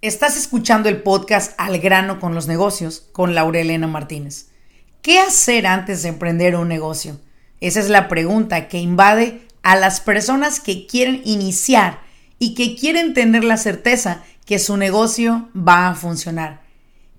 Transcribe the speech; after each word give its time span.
Estás 0.00 0.36
escuchando 0.36 0.88
el 0.88 1.02
podcast 1.02 1.54
Al 1.58 1.80
grano 1.80 2.20
con 2.20 2.32
los 2.32 2.46
negocios 2.46 3.08
con 3.10 3.34
Laurelena 3.34 3.88
Martínez. 3.88 4.46
¿Qué 5.02 5.18
hacer 5.18 5.66
antes 5.66 6.04
de 6.04 6.10
emprender 6.10 6.54
un 6.54 6.68
negocio? 6.68 7.18
Esa 7.60 7.80
es 7.80 7.88
la 7.88 8.06
pregunta 8.06 8.68
que 8.68 8.78
invade 8.78 9.42
a 9.64 9.74
las 9.74 10.00
personas 10.00 10.60
que 10.60 10.86
quieren 10.86 11.20
iniciar 11.24 11.98
y 12.38 12.54
que 12.54 12.76
quieren 12.76 13.12
tener 13.12 13.42
la 13.42 13.56
certeza 13.56 14.22
que 14.46 14.60
su 14.60 14.76
negocio 14.76 15.48
va 15.52 15.88
a 15.88 15.96
funcionar. 15.96 16.62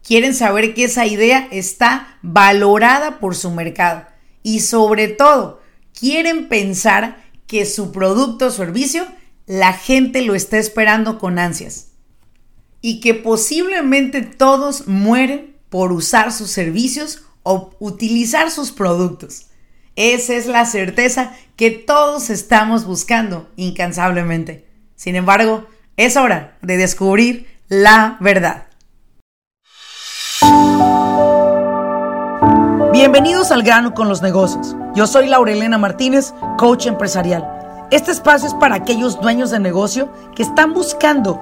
Quieren 0.01 0.33
saber 0.33 0.73
que 0.73 0.85
esa 0.85 1.05
idea 1.05 1.49
está 1.51 2.17
valorada 2.21 3.19
por 3.19 3.35
su 3.35 3.51
mercado 3.51 4.05
y 4.41 4.61
sobre 4.61 5.09
todo 5.09 5.61
quieren 5.99 6.47
pensar 6.47 7.17
que 7.45 7.65
su 7.65 7.91
producto 7.91 8.45
o 8.45 8.51
servicio 8.51 9.05
la 9.47 9.73
gente 9.73 10.21
lo 10.21 10.33
está 10.33 10.57
esperando 10.59 11.19
con 11.19 11.39
ansias 11.39 11.88
y 12.81 12.99
que 12.99 13.13
posiblemente 13.13 14.21
todos 14.21 14.87
mueren 14.87 15.55
por 15.69 15.91
usar 15.91 16.31
sus 16.31 16.49
servicios 16.49 17.23
o 17.43 17.71
utilizar 17.79 18.51
sus 18.51 18.71
productos. 18.71 19.47
Esa 19.95 20.33
es 20.35 20.47
la 20.47 20.65
certeza 20.65 21.33
que 21.55 21.71
todos 21.71 22.29
estamos 22.29 22.85
buscando 22.85 23.49
incansablemente. 23.55 24.65
Sin 24.95 25.15
embargo, 25.15 25.65
es 25.97 26.15
hora 26.15 26.57
de 26.61 26.77
descubrir 26.77 27.47
la 27.67 28.17
verdad. 28.21 28.67
Bienvenidos 32.93 33.51
al 33.51 33.63
grano 33.63 33.93
con 33.93 34.09
los 34.09 34.21
negocios. 34.21 34.75
Yo 34.95 35.05
soy 35.05 35.27
Laurelena 35.27 35.77
Martínez, 35.77 36.33
coach 36.57 36.87
empresarial 36.87 37.59
este 37.91 38.11
espacio 38.11 38.47
es 38.47 38.53
para 38.53 38.75
aquellos 38.75 39.19
dueños 39.19 39.49
de 39.49 39.59
negocio 39.59 40.09
que 40.35 40.43
están 40.43 40.75
buscando 40.75 41.41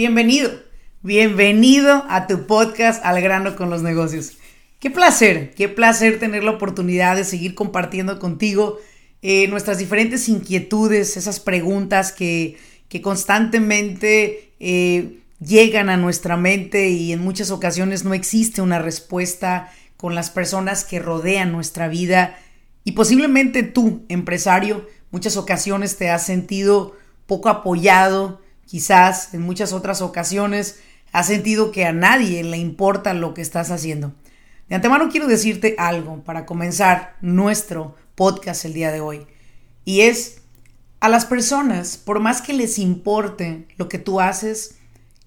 Bienvenido, 0.00 0.50
bienvenido 1.02 2.06
a 2.08 2.26
tu 2.26 2.46
podcast 2.46 3.04
Al 3.04 3.20
grano 3.20 3.54
con 3.54 3.68
los 3.68 3.82
negocios. 3.82 4.38
Qué 4.78 4.88
placer, 4.90 5.52
qué 5.54 5.68
placer 5.68 6.18
tener 6.18 6.42
la 6.42 6.52
oportunidad 6.52 7.16
de 7.16 7.24
seguir 7.24 7.54
compartiendo 7.54 8.18
contigo 8.18 8.78
eh, 9.20 9.46
nuestras 9.48 9.76
diferentes 9.76 10.26
inquietudes, 10.30 11.18
esas 11.18 11.38
preguntas 11.38 12.12
que, 12.12 12.56
constantemente 13.02 14.54
eh, 14.58 15.18
llegan 15.38 15.90
a 15.90 15.98
nuestra 15.98 16.38
mente 16.38 16.88
y 16.88 17.12
en 17.12 17.20
muchas 17.20 17.50
ocasiones 17.50 18.02
no 18.02 18.14
existe 18.14 18.62
una 18.62 18.78
respuesta 18.78 19.70
con 19.98 20.14
las 20.14 20.30
personas 20.30 20.86
que 20.86 20.98
rodean 20.98 21.52
nuestra 21.52 21.88
vida 21.88 22.38
y 22.84 22.92
posiblemente 22.92 23.64
tú, 23.64 24.06
empresario, 24.08 24.88
muchas 25.10 25.36
ocasiones 25.36 25.98
te 25.98 26.08
has 26.08 26.24
sentido 26.24 26.96
poco 27.26 27.50
apoyado, 27.50 28.40
quizás 28.70 29.34
en 29.34 29.42
muchas 29.42 29.72
otras 29.72 30.00
ocasiones 30.00 30.78
has 31.10 31.26
sentido 31.26 31.72
que 31.72 31.86
a 31.86 31.92
nadie 31.92 32.44
le 32.44 32.56
importa 32.56 33.14
lo 33.14 33.34
que 33.34 33.42
estás 33.42 33.72
haciendo. 33.72 34.12
De 34.68 34.76
antemano 34.76 35.08
quiero 35.10 35.26
decirte 35.26 35.74
algo 35.76 36.22
para 36.22 36.46
comenzar 36.46 37.16
nuestro 37.20 37.96
podcast 38.14 38.64
el 38.64 38.74
día 38.74 38.92
de 38.92 39.00
hoy. 39.00 39.26
Y 39.84 40.02
es, 40.02 40.42
a 41.00 41.08
las 41.08 41.26
personas, 41.26 41.96
por 41.96 42.20
más 42.20 42.42
que 42.42 42.52
les 42.52 42.78
importe 42.78 43.66
lo 43.76 43.88
que 43.88 43.98
tú 43.98 44.20
haces, 44.20 44.76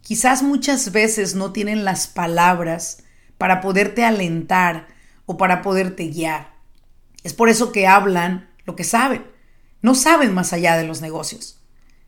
quizás 0.02 0.42
muchas 0.42 0.94
veces 0.94 1.36
no 1.36 1.52
tienen 1.52 1.84
las 1.84 2.08
palabras 2.08 3.04
para 3.38 3.60
poderte 3.60 4.06
alentar 4.06 4.88
o 5.26 5.36
para 5.36 5.62
poderte 5.62 6.08
guiar. 6.08 6.54
Es 7.24 7.34
por 7.34 7.50
eso 7.50 7.74
que 7.74 7.88
hablan 7.88 8.50
lo 8.64 8.78
que 8.78 8.86
saben. 8.86 9.26
No 9.82 9.96
saben 9.96 10.34
más 10.34 10.54
allá 10.54 10.78
de 10.78 10.88
los 10.88 11.02
negocios. 11.02 11.60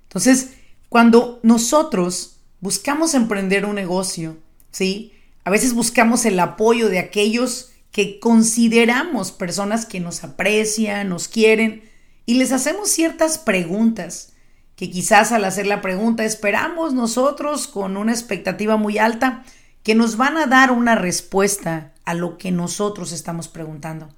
Entonces, 0.04 0.52
cuando 0.90 1.40
nosotros 1.44 2.38
buscamos 2.62 3.14
emprender 3.14 3.66
un 3.66 3.76
negocio, 3.76 4.38
¿sí? 4.72 5.14
A 5.44 5.50
veces 5.50 5.74
buscamos 5.74 6.26
el 6.26 6.40
apoyo 6.40 6.90
de 6.90 7.00
aquellos 7.00 7.72
que 7.92 8.20
consideramos 8.20 9.32
personas 9.32 9.86
que 9.86 10.00
nos 10.00 10.24
aprecian, 10.24 11.10
nos 11.10 11.28
quieren, 11.28 11.84
y 12.26 12.36
les 12.36 12.52
hacemos 12.52 12.90
ciertas 12.90 13.38
preguntas 13.38 14.34
que 14.76 14.90
quizás 14.92 15.32
al 15.32 15.46
hacer 15.46 15.68
la 15.68 15.82
pregunta 15.82 16.26
esperamos 16.26 16.94
nosotros 16.94 17.68
con 17.68 17.98
una 17.98 18.12
expectativa 18.12 18.76
muy 18.76 18.98
alta 18.98 19.44
que 19.84 19.96
nos 19.96 20.18
van 20.18 20.38
a 20.38 20.48
dar 20.48 20.72
una 20.72 20.96
respuesta 20.96 21.94
a 22.04 22.14
lo 22.14 22.38
que 22.38 22.52
nosotros 22.52 23.12
estamos 23.12 23.48
preguntando. 23.48 24.10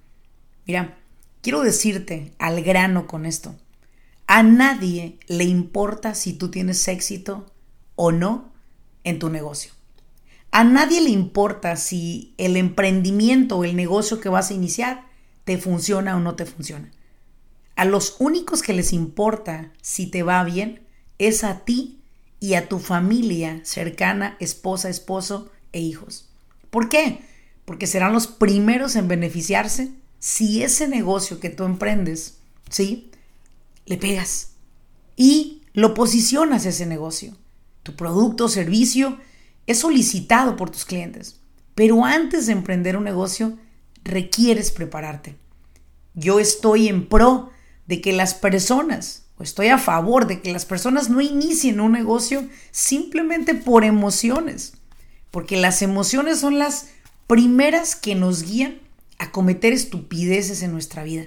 Mira, 0.66 0.98
quiero 1.42 1.62
decirte 1.62 2.34
al 2.40 2.64
grano 2.64 3.06
con 3.06 3.26
esto. 3.26 3.56
A 4.28 4.44
nadie 4.44 5.18
le 5.28 5.46
importa 5.46 6.14
si 6.14 6.34
tú 6.34 6.52
tienes 6.52 6.86
éxito 6.90 7.46
o 7.96 8.12
no 8.12 8.52
en 9.06 9.20
tu 9.20 9.30
negocio. 9.30 9.72
A 10.52 10.66
nadie 10.66 11.02
le 11.02 11.10
importa 11.10 11.78
si 11.78 12.34
el 12.38 12.58
emprendimiento 12.58 13.58
o 13.58 13.64
el 13.64 13.76
negocio 13.76 14.20
que 14.20 14.28
vas 14.28 14.52
a 14.52 14.54
iniciar 14.54 15.08
te 15.46 15.58
funciona 15.58 16.18
o 16.18 16.20
no 16.20 16.36
te 16.36 16.46
funciona. 16.46 16.92
A 17.78 17.86
los 17.86 18.18
únicos 18.20 18.62
que 18.62 18.74
les 18.74 18.92
importa 18.92 19.72
si 19.82 20.08
te 20.08 20.24
va 20.24 20.44
bien 20.44 20.82
es 21.20 21.46
a 21.46 21.60
ti 21.64 22.02
y 22.42 22.56
a 22.56 22.68
tu 22.68 22.80
familia 22.80 23.62
cercana, 23.64 24.36
esposa, 24.40 24.90
esposo 24.90 25.50
e 25.72 25.80
hijos. 25.80 26.30
¿Por 26.70 26.90
qué? 26.90 27.22
Porque 27.64 27.88
serán 27.88 28.14
los 28.14 28.28
primeros 28.28 28.96
en 28.98 29.08
beneficiarse 29.08 29.92
si 30.20 30.64
ese 30.64 30.88
negocio 30.88 31.40
que 31.40 31.50
tú 31.50 31.64
emprendes, 31.64 32.40
¿sí? 32.70 33.10
Le 33.88 33.98
pegas 33.98 34.50
y 35.16 35.64
lo 35.74 35.94
posicionas 35.96 36.66
ese 36.66 36.86
negocio. 36.86 37.36
Tu 37.82 37.96
producto 37.96 38.46
o 38.46 38.50
servicio 38.50 39.18
es 39.66 39.80
solicitado 39.80 40.56
por 40.56 40.70
tus 40.70 40.86
clientes, 40.86 41.40
pero 41.74 42.06
antes 42.06 42.46
de 42.46 42.52
emprender 42.52 42.98
un 42.98 43.06
negocio 43.06 43.58
requieres 44.04 44.72
prepararte. 44.72 45.36
Yo 46.14 46.40
estoy 46.40 46.88
en 46.88 47.08
pro 47.08 47.52
de 47.88 48.02
que 48.02 48.14
las 48.14 48.34
personas, 48.34 49.26
o 49.38 49.44
estoy 49.44 49.68
a 49.68 49.78
favor 49.78 50.28
de 50.28 50.42
que 50.42 50.52
las 50.52 50.66
personas 50.66 51.10
no 51.10 51.22
inicien 51.22 51.80
un 51.80 51.94
negocio 51.94 52.48
simplemente 52.72 53.56
por 53.56 53.84
emociones, 53.84 54.74
porque 55.32 55.58
las 55.58 55.82
emociones 55.82 56.40
son 56.40 56.60
las 56.60 56.90
primeras 57.28 57.96
que 57.96 58.16
nos 58.16 58.44
guían 58.44 58.80
a 59.20 59.32
cometer 59.32 59.74
estupideces 59.74 60.62
en 60.62 60.74
nuestra 60.74 61.04
vida. 61.04 61.26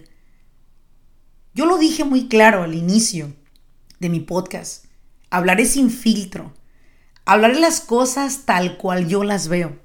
Yo 1.60 1.66
lo 1.66 1.76
dije 1.76 2.04
muy 2.04 2.26
claro 2.26 2.62
al 2.62 2.74
inicio 2.74 3.34
de 3.98 4.08
mi 4.08 4.20
podcast. 4.20 4.86
Hablaré 5.28 5.66
sin 5.66 5.90
filtro. 5.90 6.54
Hablaré 7.26 7.60
las 7.60 7.80
cosas 7.80 8.46
tal 8.46 8.78
cual 8.78 9.08
yo 9.08 9.24
las 9.24 9.48
veo. 9.48 9.78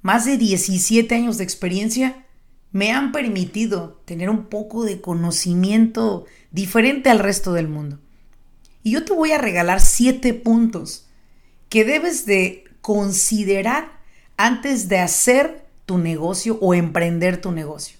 Más 0.00 0.24
de 0.24 0.38
17 0.38 1.14
años 1.14 1.36
de 1.36 1.44
experiencia 1.44 2.24
me 2.72 2.92
han 2.92 3.12
permitido 3.12 4.00
tener 4.06 4.30
un 4.30 4.46
poco 4.46 4.84
de 4.84 5.02
conocimiento 5.02 6.24
diferente 6.50 7.10
al 7.10 7.18
resto 7.18 7.52
del 7.52 7.68
mundo. 7.68 7.98
Y 8.82 8.92
yo 8.92 9.04
te 9.04 9.12
voy 9.12 9.32
a 9.32 9.38
regalar 9.38 9.82
7 9.82 10.32
puntos 10.32 11.08
que 11.68 11.84
debes 11.84 12.24
de 12.24 12.64
considerar 12.80 14.00
antes 14.38 14.88
de 14.88 15.00
hacer 15.00 15.66
tu 15.84 15.98
negocio 15.98 16.56
o 16.62 16.72
emprender 16.72 17.38
tu 17.38 17.52
negocio 17.52 17.99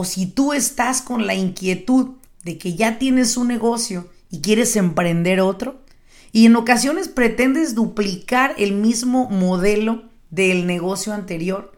o 0.00 0.04
si 0.04 0.26
tú 0.26 0.52
estás 0.52 1.02
con 1.02 1.26
la 1.26 1.34
inquietud 1.34 2.10
de 2.44 2.56
que 2.56 2.76
ya 2.76 3.00
tienes 3.00 3.36
un 3.36 3.48
negocio 3.48 4.08
y 4.30 4.40
quieres 4.42 4.76
emprender 4.76 5.40
otro, 5.40 5.82
y 6.30 6.46
en 6.46 6.54
ocasiones 6.54 7.08
pretendes 7.08 7.74
duplicar 7.74 8.54
el 8.58 8.74
mismo 8.74 9.28
modelo 9.28 10.04
del 10.30 10.68
negocio 10.68 11.12
anterior. 11.12 11.72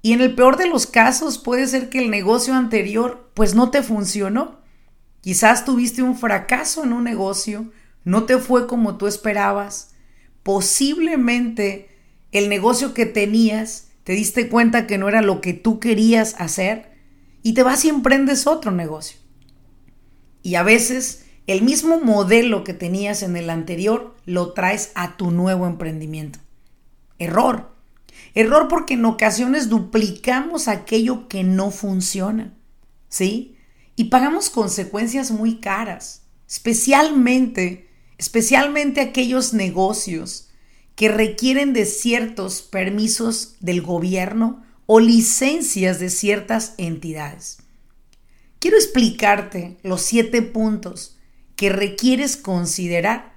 Y 0.00 0.12
en 0.12 0.20
el 0.20 0.36
peor 0.36 0.56
de 0.58 0.68
los 0.68 0.86
casos 0.86 1.38
puede 1.38 1.66
ser 1.66 1.88
que 1.88 1.98
el 1.98 2.08
negocio 2.08 2.54
anterior 2.54 3.28
pues 3.34 3.56
no 3.56 3.68
te 3.72 3.82
funcionó. 3.82 4.60
Quizás 5.20 5.64
tuviste 5.64 6.02
un 6.02 6.16
fracaso 6.16 6.84
en 6.84 6.92
un 6.92 7.02
negocio, 7.02 7.72
no 8.04 8.26
te 8.26 8.38
fue 8.38 8.68
como 8.68 8.96
tú 8.96 9.08
esperabas. 9.08 9.96
Posiblemente 10.44 11.88
el 12.30 12.48
negocio 12.48 12.94
que 12.94 13.06
tenías 13.06 13.88
te 14.04 14.12
diste 14.12 14.48
cuenta 14.48 14.86
que 14.86 14.98
no 14.98 15.08
era 15.08 15.20
lo 15.20 15.40
que 15.40 15.52
tú 15.52 15.80
querías 15.80 16.36
hacer 16.38 16.93
y 17.44 17.52
te 17.52 17.62
vas 17.62 17.84
y 17.84 17.90
emprendes 17.90 18.48
otro 18.48 18.72
negocio. 18.72 19.18
Y 20.42 20.56
a 20.56 20.62
veces 20.64 21.26
el 21.46 21.62
mismo 21.62 22.00
modelo 22.00 22.64
que 22.64 22.72
tenías 22.72 23.22
en 23.22 23.36
el 23.36 23.50
anterior 23.50 24.16
lo 24.24 24.54
traes 24.54 24.90
a 24.94 25.18
tu 25.18 25.30
nuevo 25.30 25.66
emprendimiento. 25.66 26.38
Error. 27.18 27.70
Error 28.34 28.66
porque 28.68 28.94
en 28.94 29.04
ocasiones 29.04 29.68
duplicamos 29.68 30.68
aquello 30.68 31.28
que 31.28 31.44
no 31.44 31.70
funciona. 31.70 32.54
¿Sí? 33.10 33.58
Y 33.94 34.04
pagamos 34.04 34.48
consecuencias 34.48 35.30
muy 35.30 35.56
caras, 35.60 36.22
especialmente, 36.48 37.90
especialmente 38.16 39.02
aquellos 39.02 39.52
negocios 39.52 40.48
que 40.96 41.10
requieren 41.10 41.74
de 41.74 41.84
ciertos 41.84 42.62
permisos 42.62 43.56
del 43.60 43.82
gobierno 43.82 44.64
o 44.86 45.00
licencias 45.00 45.98
de 45.98 46.10
ciertas 46.10 46.74
entidades. 46.78 47.58
Quiero 48.58 48.76
explicarte 48.76 49.76
los 49.82 50.02
siete 50.02 50.42
puntos 50.42 51.18
que 51.56 51.68
requieres 51.68 52.36
considerar 52.36 53.34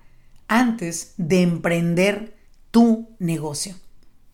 antes 0.48 1.14
de 1.18 1.42
emprender 1.42 2.38
tu 2.72 3.10
negocio. 3.20 3.76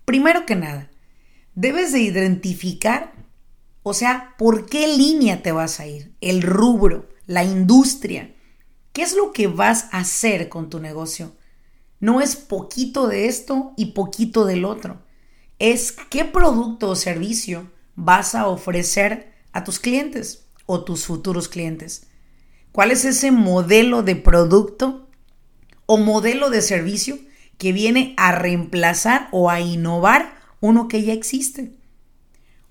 Primero 0.05 0.45
que 0.45 0.55
nada, 0.55 0.91
debes 1.55 1.91
de 1.91 2.01
identificar, 2.01 3.13
o 3.83 3.93
sea, 3.93 4.35
por 4.37 4.65
qué 4.65 4.87
línea 4.95 5.41
te 5.41 5.51
vas 5.51 5.79
a 5.79 5.87
ir, 5.87 6.13
el 6.21 6.41
rubro, 6.41 7.09
la 7.25 7.43
industria, 7.43 8.33
qué 8.91 9.01
es 9.01 9.15
lo 9.15 9.31
que 9.31 9.47
vas 9.47 9.87
a 9.91 9.99
hacer 9.99 10.49
con 10.49 10.69
tu 10.69 10.79
negocio. 10.79 11.35
No 11.99 12.21
es 12.21 12.35
poquito 12.35 13.07
de 13.07 13.27
esto 13.27 13.73
y 13.77 13.87
poquito 13.87 14.45
del 14.45 14.65
otro. 14.65 15.01
Es 15.59 15.91
qué 15.91 16.25
producto 16.25 16.89
o 16.89 16.95
servicio 16.95 17.71
vas 17.95 18.35
a 18.35 18.47
ofrecer 18.47 19.33
a 19.51 19.63
tus 19.63 19.79
clientes 19.79 20.45
o 20.65 20.83
tus 20.83 21.05
futuros 21.05 21.47
clientes. 21.47 22.07
¿Cuál 22.71 22.91
es 22.91 23.05
ese 23.05 23.31
modelo 23.31 24.01
de 24.01 24.15
producto 24.15 25.07
o 25.85 25.97
modelo 25.97 26.49
de 26.49 26.61
servicio 26.61 27.19
que 27.57 27.71
viene 27.71 28.13
a 28.17 28.31
reemplazar 28.31 29.29
o 29.31 29.49
a 29.49 29.61
innovar 29.61 30.35
uno 30.59 30.87
que 30.87 31.03
ya 31.03 31.13
existe? 31.13 31.71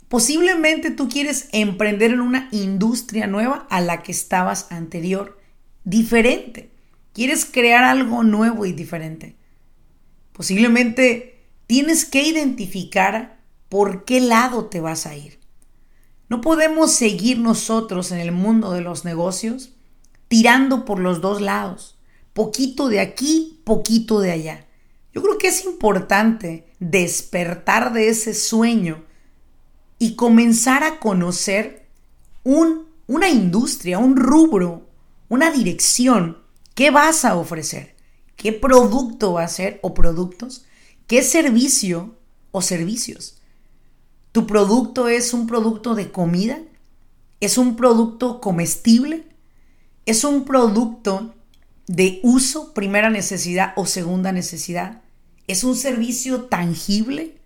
Posiblemente 0.09 0.91
tú 0.91 1.09
quieres 1.09 1.49
emprender 1.53 2.11
en 2.11 2.21
una 2.21 2.49
industria 2.53 3.27
nueva 3.27 3.67
a 3.71 3.81
la 3.81 4.03
que 4.03 4.13
estabas 4.13 4.71
anterior, 4.71 5.39
diferente. 5.85 6.71
Quieres 7.15 7.47
crear 7.47 7.85
algo 7.85 8.23
nuevo 8.23 8.67
y 8.67 8.73
diferente. 8.73 9.37
Posiblemente 10.33 11.32
tienes 11.67 12.05
que 12.05 12.23
identificar 12.23 13.41
por 13.69 14.05
qué 14.05 14.21
lado 14.21 14.67
te 14.67 14.81
vas 14.81 15.07
a 15.07 15.17
ir. 15.17 15.41
No 16.29 16.41
podemos 16.41 16.93
seguir 16.93 17.39
nosotros 17.39 18.11
en 18.13 18.19
el 18.19 18.33
mundo 18.33 18.73
de 18.73 18.81
los 18.81 19.05
negocios 19.05 19.73
tirando 20.29 20.87
por 20.87 20.99
los 20.99 21.21
dos 21.21 21.43
lados, 21.43 21.99
poquito 22.33 22.89
de 22.89 23.01
aquí, 23.01 23.61
poquito 23.65 24.19
de 24.21 24.31
allá. 24.31 24.67
Yo 25.13 25.23
creo 25.23 25.37
que 25.37 25.49
es 25.49 25.67
importante 25.67 26.67
despertar 26.81 27.93
de 27.93 28.09
ese 28.09 28.33
sueño 28.33 29.05
y 29.99 30.15
comenzar 30.15 30.85
a 30.85 30.99
conocer 31.01 31.87
un, 32.45 32.89
una 33.07 33.29
industria, 33.29 33.99
un 33.99 34.17
rubro, 34.17 34.89
una 35.29 35.51
dirección. 35.51 36.39
¿Qué 36.75 36.91
vas 36.91 37.27
a 37.27 37.37
ofrecer? 37.37 37.95
¿Qué 38.37 38.53
producto 38.53 39.35
va 39.35 39.45
a 39.45 39.49
ser 39.49 39.79
o 39.83 39.93
productos? 39.93 40.65
¿Qué 41.07 41.23
servicio 41.23 42.17
o 42.51 42.63
servicios? 42.63 43.39
¿Tu 44.33 44.47
producto 44.47 45.09
es 45.09 45.35
un 45.35 45.47
producto 45.47 45.95
de 45.95 46.11
comida? 46.11 46.59
¿Es 47.41 47.59
un 47.59 47.77
producto 47.77 48.41
comestible? 48.41 49.25
¿Es 50.07 50.25
un 50.25 50.45
producto 50.45 51.35
de 51.87 52.21
uso, 52.23 52.73
primera 52.73 53.11
necesidad 53.11 53.73
o 53.77 53.85
segunda 53.85 54.33
necesidad? 54.33 55.03
¿Es 55.47 55.65
un 55.65 55.77
servicio 55.77 56.45
tangible? 56.45 57.37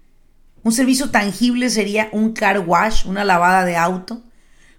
Un 0.62 0.72
servicio 0.72 1.10
tangible 1.10 1.70
sería 1.70 2.08
un 2.12 2.32
car 2.32 2.60
wash, 2.60 3.06
una 3.06 3.24
lavada 3.24 3.64
de 3.64 3.76
auto. 3.76 4.22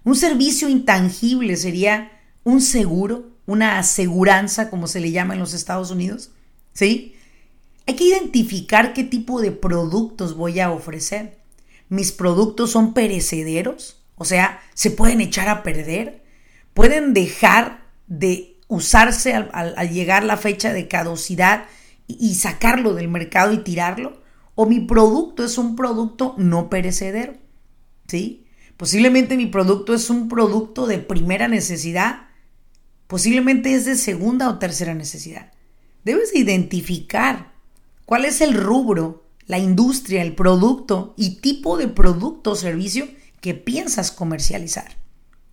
Un 0.04 0.16
servicio 0.16 0.68
intangible 0.68 1.56
sería 1.56 2.12
un 2.44 2.60
seguro, 2.60 3.30
una 3.44 3.78
aseguranza, 3.78 4.70
como 4.70 4.86
se 4.86 5.00
le 5.00 5.10
llama 5.10 5.34
en 5.34 5.40
los 5.40 5.52
Estados 5.52 5.90
Unidos. 5.90 6.30
¿Sí? 6.72 7.14
Hay 7.88 7.96
que 7.96 8.04
identificar 8.04 8.92
qué 8.92 9.02
tipo 9.02 9.40
de 9.40 9.50
productos 9.50 10.36
voy 10.36 10.60
a 10.60 10.70
ofrecer. 10.70 11.38
Mis 11.88 12.12
productos 12.12 12.70
son 12.70 12.92
perecederos, 12.92 14.04
o 14.14 14.26
sea, 14.26 14.60
se 14.74 14.90
pueden 14.90 15.22
echar 15.22 15.48
a 15.48 15.62
perder, 15.62 16.22
pueden 16.74 17.14
dejar 17.14 17.86
de 18.06 18.58
usarse 18.68 19.32
al, 19.32 19.74
llegar 19.88 20.22
la 20.22 20.36
fecha 20.36 20.74
de 20.74 20.86
caducidad 20.86 21.64
y, 22.06 22.18
y 22.20 22.34
sacarlo 22.34 22.92
del 22.92 23.08
mercado 23.08 23.54
y 23.54 23.64
tirarlo, 23.64 24.20
o 24.54 24.66
mi 24.66 24.80
producto 24.80 25.42
es 25.42 25.56
un 25.56 25.74
producto 25.74 26.34
no 26.36 26.68
perecedero, 26.68 27.38
¿sí? 28.06 28.44
Posiblemente 28.76 29.34
mi 29.38 29.46
producto 29.46 29.94
es 29.94 30.10
un 30.10 30.28
producto 30.28 30.86
de 30.86 30.98
primera 30.98 31.48
necesidad, 31.48 32.26
posiblemente 33.06 33.72
es 33.72 33.86
de 33.86 33.96
segunda 33.96 34.50
o 34.50 34.58
tercera 34.58 34.94
necesidad. 34.94 35.52
Debes 36.04 36.36
identificar 36.36 37.56
cuál 38.08 38.24
es 38.24 38.40
el 38.40 38.54
rubro 38.54 39.28
la 39.44 39.58
industria, 39.58 40.22
el 40.22 40.34
producto 40.34 41.12
y 41.18 41.40
tipo 41.40 41.76
de 41.76 41.88
producto 41.88 42.52
o 42.52 42.56
servicio 42.56 43.06
que 43.42 43.52
piensas 43.52 44.12
comercializar. 44.12 44.96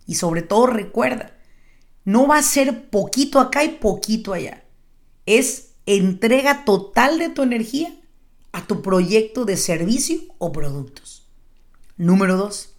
Y 0.06 0.14
sobre 0.14 0.40
todo 0.40 0.66
recuerda, 0.66 1.36
no 2.06 2.26
va 2.26 2.38
a 2.38 2.42
ser 2.42 2.88
poquito 2.88 3.40
acá 3.40 3.62
y 3.62 3.68
poquito 3.68 4.32
allá. 4.32 4.64
Es 5.26 5.72
entrega 5.84 6.64
total 6.64 7.18
de 7.18 7.28
tu 7.28 7.42
energía 7.42 7.94
a 8.52 8.66
tu 8.66 8.80
proyecto 8.80 9.44
de 9.44 9.58
servicio 9.58 10.20
o 10.38 10.50
productos. 10.50 11.26
Número 11.98 12.38
dos, 12.38 12.74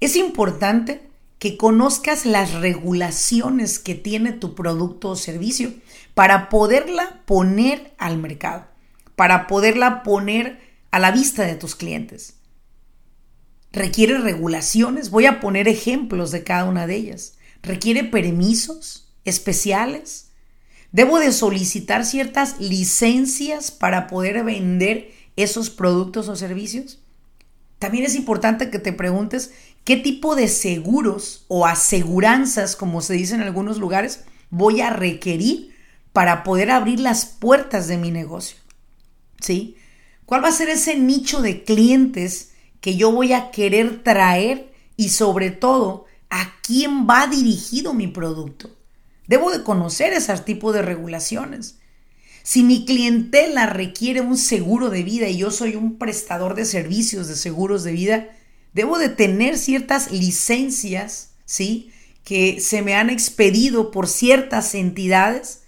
es 0.00 0.16
importante 0.16 1.02
que 1.38 1.58
conozcas 1.58 2.24
las 2.24 2.54
regulaciones 2.54 3.78
que 3.78 3.94
tiene 3.94 4.32
tu 4.32 4.54
producto 4.54 5.10
o 5.10 5.16
servicio 5.16 5.74
para 6.14 6.48
poderla 6.48 7.22
poner 7.26 7.94
al 7.98 8.16
mercado 8.16 8.75
para 9.16 9.46
poderla 9.46 10.02
poner 10.02 10.60
a 10.90 10.98
la 10.98 11.10
vista 11.10 11.42
de 11.44 11.56
tus 11.56 11.74
clientes. 11.74 12.34
Requiere 13.72 14.18
regulaciones, 14.18 15.10
voy 15.10 15.26
a 15.26 15.40
poner 15.40 15.68
ejemplos 15.68 16.30
de 16.30 16.44
cada 16.44 16.64
una 16.64 16.86
de 16.86 16.94
ellas. 16.94 17.34
Requiere 17.62 18.04
permisos 18.04 19.12
especiales. 19.24 20.30
Debo 20.92 21.18
de 21.18 21.32
solicitar 21.32 22.04
ciertas 22.04 22.60
licencias 22.60 23.70
para 23.70 24.06
poder 24.06 24.44
vender 24.44 25.10
esos 25.36 25.68
productos 25.68 26.28
o 26.28 26.36
servicios. 26.36 27.00
También 27.78 28.04
es 28.04 28.14
importante 28.14 28.70
que 28.70 28.78
te 28.78 28.92
preguntes 28.92 29.52
qué 29.84 29.96
tipo 29.96 30.36
de 30.36 30.48
seguros 30.48 31.44
o 31.48 31.66
aseguranzas, 31.66 32.76
como 32.76 33.02
se 33.02 33.14
dice 33.14 33.34
en 33.34 33.42
algunos 33.42 33.78
lugares, 33.78 34.24
voy 34.48 34.80
a 34.80 34.90
requerir 34.90 35.74
para 36.14 36.44
poder 36.44 36.70
abrir 36.70 37.00
las 37.00 37.26
puertas 37.26 37.88
de 37.88 37.98
mi 37.98 38.10
negocio. 38.10 38.56
¿Sí? 39.40 39.76
¿Cuál 40.24 40.44
va 40.44 40.48
a 40.48 40.52
ser 40.52 40.68
ese 40.68 40.96
nicho 40.96 41.40
de 41.40 41.62
clientes 41.62 42.50
que 42.80 42.96
yo 42.96 43.12
voy 43.12 43.32
a 43.32 43.50
querer 43.50 44.02
traer 44.02 44.72
y 44.96 45.10
sobre 45.10 45.50
todo 45.50 46.06
a 46.30 46.52
quién 46.62 47.06
va 47.08 47.26
dirigido 47.28 47.94
mi 47.94 48.08
producto? 48.08 48.76
Debo 49.26 49.50
de 49.50 49.62
conocer 49.62 50.12
ese 50.12 50.36
tipo 50.38 50.72
de 50.72 50.82
regulaciones. 50.82 51.78
Si 52.42 52.62
mi 52.62 52.84
clientela 52.84 53.66
requiere 53.66 54.20
un 54.20 54.36
seguro 54.36 54.88
de 54.88 55.02
vida 55.02 55.28
y 55.28 55.38
yo 55.38 55.50
soy 55.50 55.74
un 55.74 55.98
prestador 55.98 56.54
de 56.54 56.64
servicios 56.64 57.26
de 57.26 57.34
seguros 57.34 57.82
de 57.82 57.92
vida, 57.92 58.28
debo 58.72 58.98
de 58.98 59.08
tener 59.08 59.58
ciertas 59.58 60.12
licencias, 60.12 61.30
¿sí? 61.44 61.90
Que 62.22 62.60
se 62.60 62.82
me 62.82 62.94
han 62.94 63.10
expedido 63.10 63.90
por 63.90 64.06
ciertas 64.06 64.74
entidades 64.74 65.62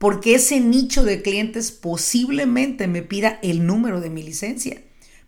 porque 0.00 0.34
ese 0.34 0.60
nicho 0.60 1.04
de 1.04 1.20
clientes 1.20 1.70
posiblemente 1.72 2.86
me 2.86 3.02
pida 3.02 3.38
el 3.42 3.66
número 3.66 4.00
de 4.00 4.08
mi 4.08 4.22
licencia 4.22 4.80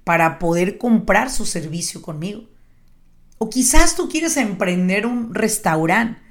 para 0.03 0.39
poder 0.39 0.79
comprar 0.79 1.31
su 1.31 1.45
servicio 1.45 2.01
conmigo. 2.01 2.49
O 3.37 3.51
quizás 3.51 3.97
tú 3.97 4.09
quieres 4.09 4.39
emprender 4.39 5.05
un 5.05 5.35
restaurante 5.35 6.23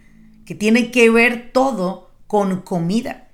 que 0.44 0.56
tiene 0.56 0.90
que 0.90 1.12
ver 1.12 1.52
todo 1.54 2.10
con 2.26 2.64
comida 2.64 3.30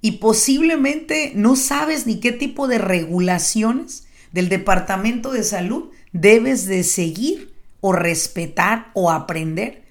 y 0.00 0.12
posiblemente 0.18 1.30
no 1.36 1.54
sabes 1.54 2.08
ni 2.08 2.18
qué 2.18 2.32
tipo 2.32 2.66
de 2.66 2.78
regulaciones 2.78 4.08
del 4.32 4.48
Departamento 4.48 5.30
de 5.30 5.44
Salud 5.44 5.90
debes 6.12 6.66
de 6.66 6.82
seguir 6.82 7.54
o 7.80 7.92
respetar 7.92 8.90
o 8.94 9.12
aprender. 9.12 9.84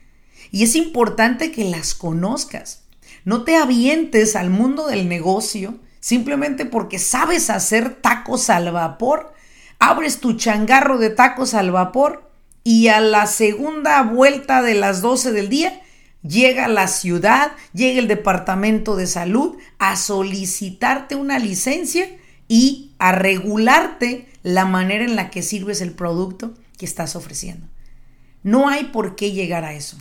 Y 0.52 0.64
es 0.64 0.76
importante 0.76 1.54
que 1.54 1.64
las 1.64 1.96
conozcas 1.96 2.84
no 3.28 3.44
te 3.44 3.58
avientes 3.58 4.38
al 4.38 4.50
mundo 4.50 4.88
del 4.88 5.10
negocio 5.10 5.76
simplemente 6.00 6.66
porque 6.66 6.98
sabes 6.98 7.50
hacer 7.50 7.96
tacos 7.96 8.50
al 8.50 8.72
vapor. 8.72 9.34
Abres 9.80 10.22
tu 10.22 10.38
changarro 10.38 10.98
de 10.98 11.10
tacos 11.10 11.54
al 11.54 11.72
vapor 11.72 12.32
y 12.64 12.88
a 12.88 13.02
la 13.02 13.28
segunda 13.28 14.02
vuelta 14.02 14.62
de 14.62 14.76
las 14.76 15.02
12 15.02 15.34
del 15.34 15.50
día 15.50 15.82
llega 16.22 16.70
la 16.70 16.88
ciudad, 16.88 17.52
llega 17.74 18.00
el 18.00 18.08
departamento 18.08 18.96
de 18.96 19.08
salud 19.08 19.58
a 19.78 19.98
solicitarte 19.98 21.16
una 21.16 21.38
licencia 21.38 22.08
y 22.48 22.94
a 22.98 23.12
regularte 23.12 24.30
la 24.42 24.64
manera 24.64 25.04
en 25.04 25.18
la 25.18 25.32
que 25.32 25.42
sirves 25.42 25.82
el 25.82 25.92
producto 25.92 26.54
que 26.78 26.86
estás 26.86 27.18
ofreciendo. 27.18 27.68
No 28.42 28.70
hay 28.70 28.86
por 28.86 29.18
qué 29.18 29.34
llegar 29.34 29.66
a 29.66 29.74
eso. 29.74 29.98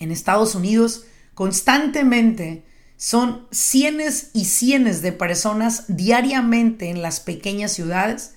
En 0.00 0.10
Estados 0.10 0.56
Unidos 0.56 1.04
constantemente 1.38 2.64
son 2.96 3.46
cientos 3.52 4.30
y 4.32 4.46
cientos 4.46 5.02
de 5.02 5.12
personas 5.12 5.84
diariamente 5.86 6.90
en 6.90 7.00
las 7.00 7.20
pequeñas 7.20 7.70
ciudades 7.70 8.34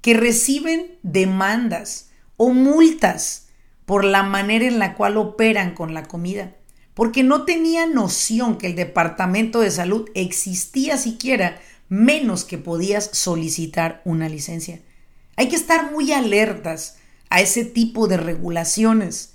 que 0.00 0.14
reciben 0.14 0.96
demandas 1.02 2.08
o 2.38 2.54
multas 2.54 3.48
por 3.84 4.02
la 4.02 4.22
manera 4.22 4.64
en 4.64 4.78
la 4.78 4.94
cual 4.94 5.18
operan 5.18 5.74
con 5.74 5.92
la 5.92 6.04
comida, 6.04 6.56
porque 6.94 7.22
no 7.22 7.44
tenían 7.44 7.92
noción 7.92 8.56
que 8.56 8.68
el 8.68 8.76
Departamento 8.76 9.60
de 9.60 9.70
Salud 9.70 10.08
existía 10.14 10.96
siquiera, 10.96 11.60
menos 11.90 12.46
que 12.46 12.56
podías 12.56 13.10
solicitar 13.12 14.00
una 14.06 14.26
licencia. 14.30 14.80
Hay 15.36 15.50
que 15.50 15.56
estar 15.56 15.92
muy 15.92 16.12
alertas 16.12 16.96
a 17.28 17.42
ese 17.42 17.66
tipo 17.66 18.08
de 18.08 18.16
regulaciones. 18.16 19.34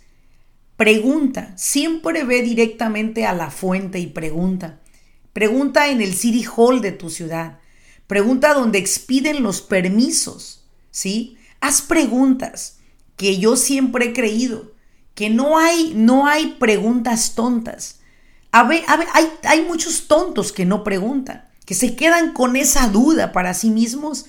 Pregunta, 0.77 1.53
siempre 1.55 2.23
ve 2.23 2.41
directamente 2.41 3.25
a 3.25 3.33
la 3.33 3.51
fuente 3.51 3.99
y 3.99 4.07
pregunta. 4.07 4.79
Pregunta 5.31 5.89
en 5.89 6.01
el 6.01 6.13
City 6.13 6.45
Hall 6.55 6.81
de 6.81 6.91
tu 6.91 7.09
ciudad. 7.09 7.59
Pregunta 8.07 8.53
donde 8.53 8.79
expiden 8.79 9.43
los 9.43 9.61
permisos, 9.61 10.65
¿sí? 10.91 11.37
Haz 11.61 11.81
preguntas 11.81 12.77
que 13.15 13.37
yo 13.37 13.55
siempre 13.55 14.05
he 14.05 14.13
creído, 14.13 14.73
que 15.15 15.29
no 15.29 15.57
hay, 15.57 15.93
no 15.95 16.27
hay 16.27 16.55
preguntas 16.59 17.35
tontas. 17.35 17.99
Hay, 18.51 18.83
hay 19.43 19.61
muchos 19.61 20.07
tontos 20.07 20.51
que 20.51 20.65
no 20.65 20.83
preguntan, 20.83 21.49
que 21.65 21.73
se 21.73 21.95
quedan 21.95 22.33
con 22.33 22.55
esa 22.55 22.87
duda 22.87 23.31
para 23.31 23.53
sí 23.53 23.69
mismos 23.69 24.25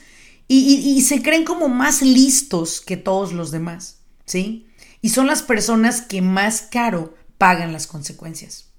y, 0.47 1.03
se 1.03 1.23
creen 1.23 1.45
como 1.45 1.69
más 1.69 2.03
listos 2.03 2.81
que 2.81 2.97
todos 2.97 3.33
los 3.33 3.51
demás, 3.51 4.01
¿sí? 4.27 4.67
Y 5.05 5.11
son 5.11 5.27
las 5.27 5.43
personas 5.43 6.01
que 6.01 6.23
más 6.23 6.63
caro 6.63 7.13
pagan 7.37 7.75
las 7.75 7.87
consecuencias. 7.87 8.73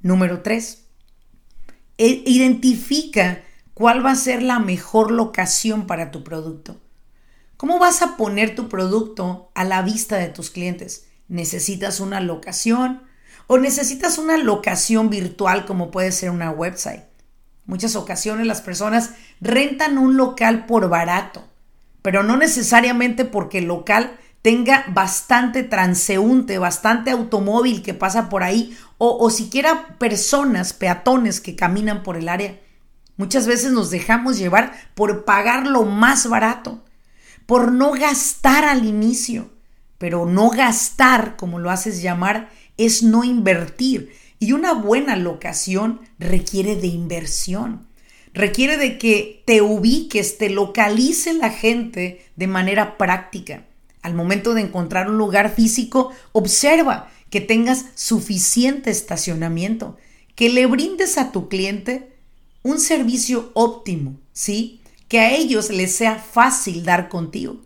Número 0.00 0.40
tres, 0.40 0.86
e, 1.98 2.22
identifica 2.24 3.42
cuál 3.74 4.02
va 4.02 4.12
a 4.12 4.16
ser 4.16 4.42
la 4.42 4.60
mejor 4.60 5.10
locación 5.10 5.86
para 5.86 6.10
tu 6.10 6.24
producto. 6.24 6.80
¿Cómo 7.58 7.78
vas 7.78 8.00
a 8.00 8.16
poner 8.16 8.54
tu 8.54 8.70
producto 8.70 9.50
a 9.54 9.64
la 9.64 9.82
vista 9.82 10.16
de 10.16 10.28
tus 10.28 10.48
clientes? 10.48 11.06
¿Necesitas 11.28 12.00
una 12.00 12.22
locación 12.22 13.02
o 13.46 13.58
necesitas 13.58 14.16
una 14.16 14.38
locación 14.38 15.10
virtual 15.10 15.66
como 15.66 15.90
puede 15.90 16.12
ser 16.12 16.30
una 16.30 16.50
website? 16.50 17.04
Muchas 17.66 17.94
ocasiones 17.94 18.46
las 18.46 18.62
personas 18.62 19.10
rentan 19.42 19.98
un 19.98 20.16
local 20.16 20.64
por 20.64 20.88
barato, 20.88 21.46
pero 22.00 22.22
no 22.22 22.38
necesariamente 22.38 23.26
porque 23.26 23.58
el 23.58 23.66
local 23.66 24.18
tenga 24.42 24.84
bastante 24.88 25.62
transeúnte, 25.62 26.58
bastante 26.58 27.10
automóvil 27.10 27.82
que 27.82 27.94
pasa 27.94 28.28
por 28.28 28.42
ahí, 28.42 28.76
o, 28.98 29.16
o 29.18 29.30
siquiera 29.30 29.98
personas, 29.98 30.72
peatones 30.72 31.40
que 31.40 31.56
caminan 31.56 32.02
por 32.02 32.16
el 32.16 32.28
área. 32.28 32.58
Muchas 33.16 33.46
veces 33.46 33.72
nos 33.72 33.90
dejamos 33.90 34.38
llevar 34.38 34.72
por 34.94 35.24
pagar 35.24 35.66
lo 35.66 35.84
más 35.84 36.28
barato, 36.28 36.84
por 37.46 37.72
no 37.72 37.92
gastar 37.92 38.64
al 38.64 38.84
inicio, 38.84 39.50
pero 39.98 40.24
no 40.24 40.50
gastar, 40.50 41.36
como 41.36 41.58
lo 41.58 41.70
haces 41.70 42.00
llamar, 42.00 42.50
es 42.76 43.02
no 43.02 43.24
invertir. 43.24 44.12
Y 44.38 44.52
una 44.52 44.72
buena 44.72 45.16
locación 45.16 46.00
requiere 46.20 46.76
de 46.76 46.86
inversión. 46.86 47.88
Requiere 48.32 48.76
de 48.76 48.98
que 48.98 49.42
te 49.46 49.62
ubiques, 49.62 50.38
te 50.38 50.48
localice 50.48 51.34
la 51.34 51.50
gente 51.50 52.24
de 52.36 52.46
manera 52.46 52.96
práctica. 52.96 53.64
Al 54.02 54.14
momento 54.14 54.54
de 54.54 54.62
encontrar 54.62 55.10
un 55.10 55.18
lugar 55.18 55.54
físico, 55.54 56.12
observa 56.32 57.10
que 57.30 57.40
tengas 57.40 57.86
suficiente 57.94 58.90
estacionamiento, 58.90 59.96
que 60.34 60.48
le 60.48 60.66
brindes 60.66 61.18
a 61.18 61.32
tu 61.32 61.48
cliente 61.48 62.12
un 62.62 62.78
servicio 62.80 63.50
óptimo, 63.54 64.16
¿sí? 64.32 64.80
Que 65.08 65.20
a 65.20 65.34
ellos 65.34 65.70
les 65.70 65.94
sea 65.94 66.16
fácil 66.16 66.84
dar 66.84 67.08
contigo. 67.08 67.56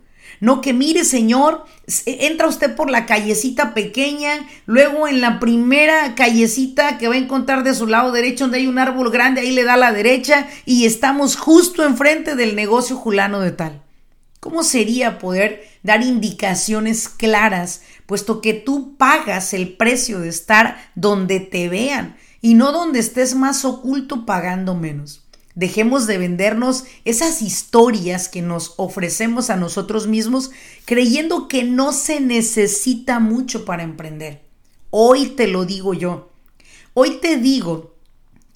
No 0.40 0.60
que 0.60 0.72
mire, 0.72 1.04
señor, 1.04 1.64
entra 2.06 2.48
usted 2.48 2.74
por 2.74 2.90
la 2.90 3.06
callecita 3.06 3.74
pequeña, 3.74 4.48
luego 4.66 5.06
en 5.06 5.20
la 5.20 5.38
primera 5.38 6.14
callecita 6.14 6.98
que 6.98 7.08
va 7.08 7.14
a 7.14 7.18
encontrar 7.18 7.62
de 7.62 7.74
su 7.74 7.86
lado 7.86 8.10
derecho 8.10 8.44
donde 8.44 8.58
hay 8.58 8.66
un 8.66 8.78
árbol 8.78 9.10
grande, 9.10 9.42
ahí 9.42 9.52
le 9.52 9.64
da 9.64 9.74
a 9.74 9.76
la 9.76 9.92
derecha 9.92 10.48
y 10.64 10.84
estamos 10.84 11.36
justo 11.36 11.84
enfrente 11.84 12.34
del 12.34 12.56
negocio 12.56 12.96
julano 12.96 13.40
de 13.40 13.52
tal. 13.52 13.82
¿Cómo 14.42 14.64
sería 14.64 15.20
poder 15.20 15.62
dar 15.84 16.02
indicaciones 16.02 17.08
claras, 17.08 17.82
puesto 18.06 18.40
que 18.40 18.54
tú 18.54 18.96
pagas 18.96 19.54
el 19.54 19.74
precio 19.74 20.18
de 20.18 20.30
estar 20.30 20.90
donde 20.96 21.38
te 21.38 21.68
vean 21.68 22.16
y 22.40 22.54
no 22.54 22.72
donde 22.72 22.98
estés 22.98 23.36
más 23.36 23.64
oculto 23.64 24.26
pagando 24.26 24.74
menos? 24.74 25.22
Dejemos 25.54 26.08
de 26.08 26.18
vendernos 26.18 26.86
esas 27.04 27.40
historias 27.40 28.28
que 28.28 28.42
nos 28.42 28.74
ofrecemos 28.78 29.48
a 29.48 29.54
nosotros 29.54 30.08
mismos 30.08 30.50
creyendo 30.86 31.46
que 31.46 31.62
no 31.62 31.92
se 31.92 32.18
necesita 32.18 33.20
mucho 33.20 33.64
para 33.64 33.84
emprender. 33.84 34.42
Hoy 34.90 35.26
te 35.36 35.46
lo 35.46 35.66
digo 35.66 35.94
yo. 35.94 36.32
Hoy 36.94 37.20
te 37.20 37.36
digo 37.36 37.94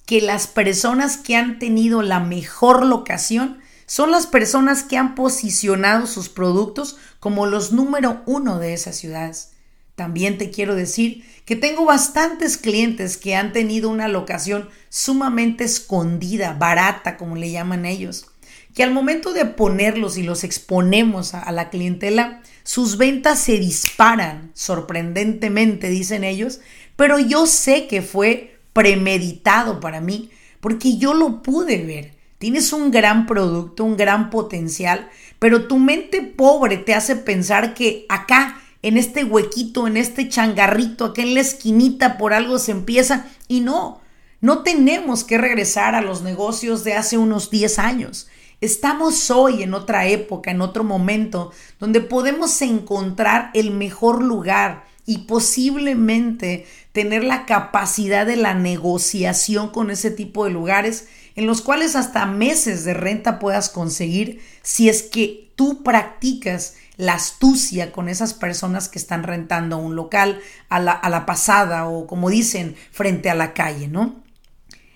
que 0.05 0.19
las 0.19 0.47
personas 0.47 1.15
que 1.15 1.37
han 1.37 1.59
tenido 1.59 2.01
la 2.01 2.19
mejor 2.19 2.85
locación 2.85 3.65
son 3.87 4.11
las 4.11 4.27
personas 4.27 4.83
que 4.83 4.97
han 4.97 5.15
posicionado 5.15 6.05
sus 6.07 6.27
productos 6.27 6.97
como 7.19 7.47
los 7.47 7.71
número 7.71 8.21
uno 8.25 8.59
de 8.59 8.73
esas 8.73 8.97
ciudades. 8.97 9.53
También 9.95 10.37
te 10.37 10.51
quiero 10.51 10.75
decir 10.75 11.25
que 11.45 11.55
tengo 11.55 11.85
bastantes 11.85 12.57
clientes 12.57 13.17
que 13.17 13.35
han 13.35 13.53
tenido 13.53 13.89
una 13.89 14.09
locación 14.09 14.69
sumamente 14.89 15.63
escondida, 15.63 16.53
barata, 16.53 17.17
como 17.17 17.37
le 17.37 17.49
llaman 17.49 17.85
ellos, 17.85 18.27
que 18.75 18.83
al 18.83 18.91
momento 18.91 19.31
de 19.33 19.45
ponerlos 19.45 20.17
y 20.17 20.23
los 20.23 20.43
exponemos 20.43 21.33
a, 21.33 21.49
la 21.53 21.69
clientela, 21.69 22.43
sus 22.63 22.97
ventas 22.97 23.39
se 23.39 23.57
disparan 23.57 24.51
sorprendentemente, 24.53 25.89
dicen 25.89 26.25
ellos, 26.25 26.59
pero 26.97 27.17
yo 27.19 27.47
sé 27.47 27.87
que 27.87 28.01
fue 28.01 28.59
premeditado 28.73 29.79
para 29.79 30.01
mí, 30.01 30.29
porque 30.59 30.97
yo 30.97 31.13
lo 31.13 31.41
pude 31.41 31.83
ver. 31.83 32.16
Tienes 32.37 32.71
un 32.71 32.91
gran 32.91 33.25
producto, 33.25 33.83
un 33.83 33.97
gran 33.97 34.29
potencial, 34.29 35.09
pero 35.39 35.67
tu 35.67 35.77
mente 35.77 36.21
pobre 36.21 36.77
te 36.77 36.93
hace 36.93 37.15
pensar 37.15 37.73
que 37.73 38.05
acá 38.09 38.61
en 38.83 38.97
este 38.97 39.23
huequito, 39.23 39.87
en 39.87 39.97
este 39.97 40.29
changarrito, 40.29 41.05
acá 41.05 41.23
en 41.23 41.33
la 41.33 41.41
esquinita, 41.41 42.17
por 42.17 42.33
algo 42.33 42.59
se 42.59 42.71
empieza. 42.71 43.25
Y 43.47 43.61
no, 43.61 44.01
no 44.39 44.61
tenemos 44.61 45.23
que 45.23 45.39
regresar 45.39 45.95
a 45.95 46.01
los 46.01 46.21
negocios 46.21 46.83
de 46.83 46.93
hace 46.93 47.17
unos 47.17 47.49
10 47.49 47.79
años. 47.79 48.27
Estamos 48.61 49.31
hoy 49.31 49.63
en 49.63 49.73
otra 49.73 50.07
época, 50.07 50.51
en 50.51 50.61
otro 50.61 50.83
momento, 50.83 51.51
donde 51.79 52.01
podemos 52.01 52.61
encontrar 52.61 53.49
el 53.55 53.71
mejor 53.71 54.23
lugar 54.23 54.85
y 55.05 55.19
posiblemente 55.19 56.65
tener 56.91 57.23
la 57.23 57.45
capacidad 57.45 58.25
de 58.25 58.35
la 58.35 58.53
negociación 58.53 59.69
con 59.69 59.89
ese 59.89 60.11
tipo 60.11 60.45
de 60.45 60.51
lugares 60.51 61.07
en 61.37 61.45
los 61.45 61.61
cuales 61.61 61.95
hasta 61.95 62.25
meses 62.25 62.83
de 62.83 62.95
renta 62.95 63.37
puedas 63.37 63.69
conseguir 63.69 64.41
si 64.63 64.89
es 64.89 65.03
que 65.03 65.51
tú 65.55 65.83
practicas 65.83 66.73
la 66.97 67.13
astucia 67.13 67.91
con 67.91 68.09
esas 68.09 68.33
personas 68.33 68.89
que 68.89 68.97
están 68.97 69.21
rentando 69.21 69.77
un 69.77 69.95
local 69.95 70.41
a 70.67 70.79
la, 70.79 70.93
a 70.93 71.09
la 71.11 71.27
pasada 71.27 71.87
o 71.87 72.07
como 72.07 72.31
dicen, 72.31 72.75
frente 72.91 73.29
a 73.29 73.35
la 73.35 73.53
calle, 73.53 73.87
¿no? 73.87 74.15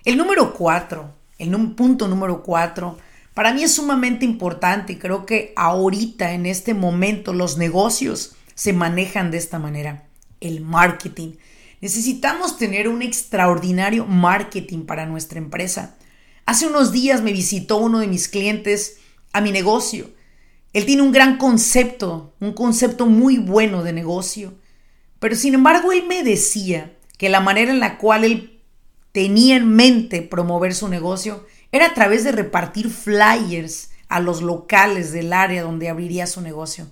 El 0.04 0.18
número 0.18 0.56
cuatro, 0.56 1.14
el 1.38 1.52
punto 1.74 2.08
número 2.08 2.42
cuatro, 2.42 2.98
para 3.36 3.54
mí 3.54 3.62
es 3.62 3.76
sumamente 3.76 4.26
importante 4.26 4.94
y 4.94 4.98
creo 4.98 5.28
que 5.28 5.54
ahorita, 5.56 6.34
en 6.34 6.48
este 6.48 6.74
momento, 6.74 7.34
los 7.34 7.58
negocios 7.58 8.36
se 8.56 8.74
manejan 8.74 9.30
de 9.30 9.38
esta 9.38 9.60
manera. 9.60 10.06
El 10.40 10.62
marketing. 10.62 11.34
Necesitamos 11.82 12.58
tener 12.58 12.88
un 12.88 13.04
extraordinario 13.04 14.08
marketing 14.08 14.86
para 14.86 15.06
nuestra 15.06 15.38
empresa. 15.38 15.98
Hace 16.51 16.67
unos 16.67 16.91
días 16.91 17.22
me 17.22 17.31
visitó 17.31 17.77
uno 17.77 18.00
de 18.00 18.08
mis 18.08 18.27
clientes 18.27 18.98
a 19.31 19.41
mi 19.41 19.51
negocio 19.51 20.10
él 20.74 20.86
tiene 20.86 21.01
un 21.01 21.12
gran 21.12 21.38
concepto, 21.38 22.34
un 22.39 22.53
concepto 22.53 23.05
muy 23.05 23.38
bueno 23.38 23.84
de 23.84 23.93
negocio. 23.93 24.53
Pero 25.20 25.36
sin 25.36 25.53
embargo, 25.53 25.91
él 25.91 26.05
me 26.08 26.24
decía 26.24 26.93
que 27.17 27.29
la 27.29 27.41
manera 27.41 27.72
en 27.72 27.79
la 27.79 27.98
cual 27.98 28.24
él 28.24 28.62
tenía 29.12 29.58
en 29.58 29.67
mente 29.67 30.22
promover 30.22 30.74
su 30.74 30.88
negocio 30.88 31.46
era 31.72 31.88
a 31.88 31.93
través 31.93 32.24
de 32.24 32.31
repartir 32.31 32.89
flyers 32.89 33.91
a 34.08 34.20
los 34.20 34.41
locales 34.41 35.12
del 35.12 35.34
área 35.34 35.63
donde 35.63 35.89
abriría 35.89 36.25
su 36.25 36.41
negocio. 36.41 36.88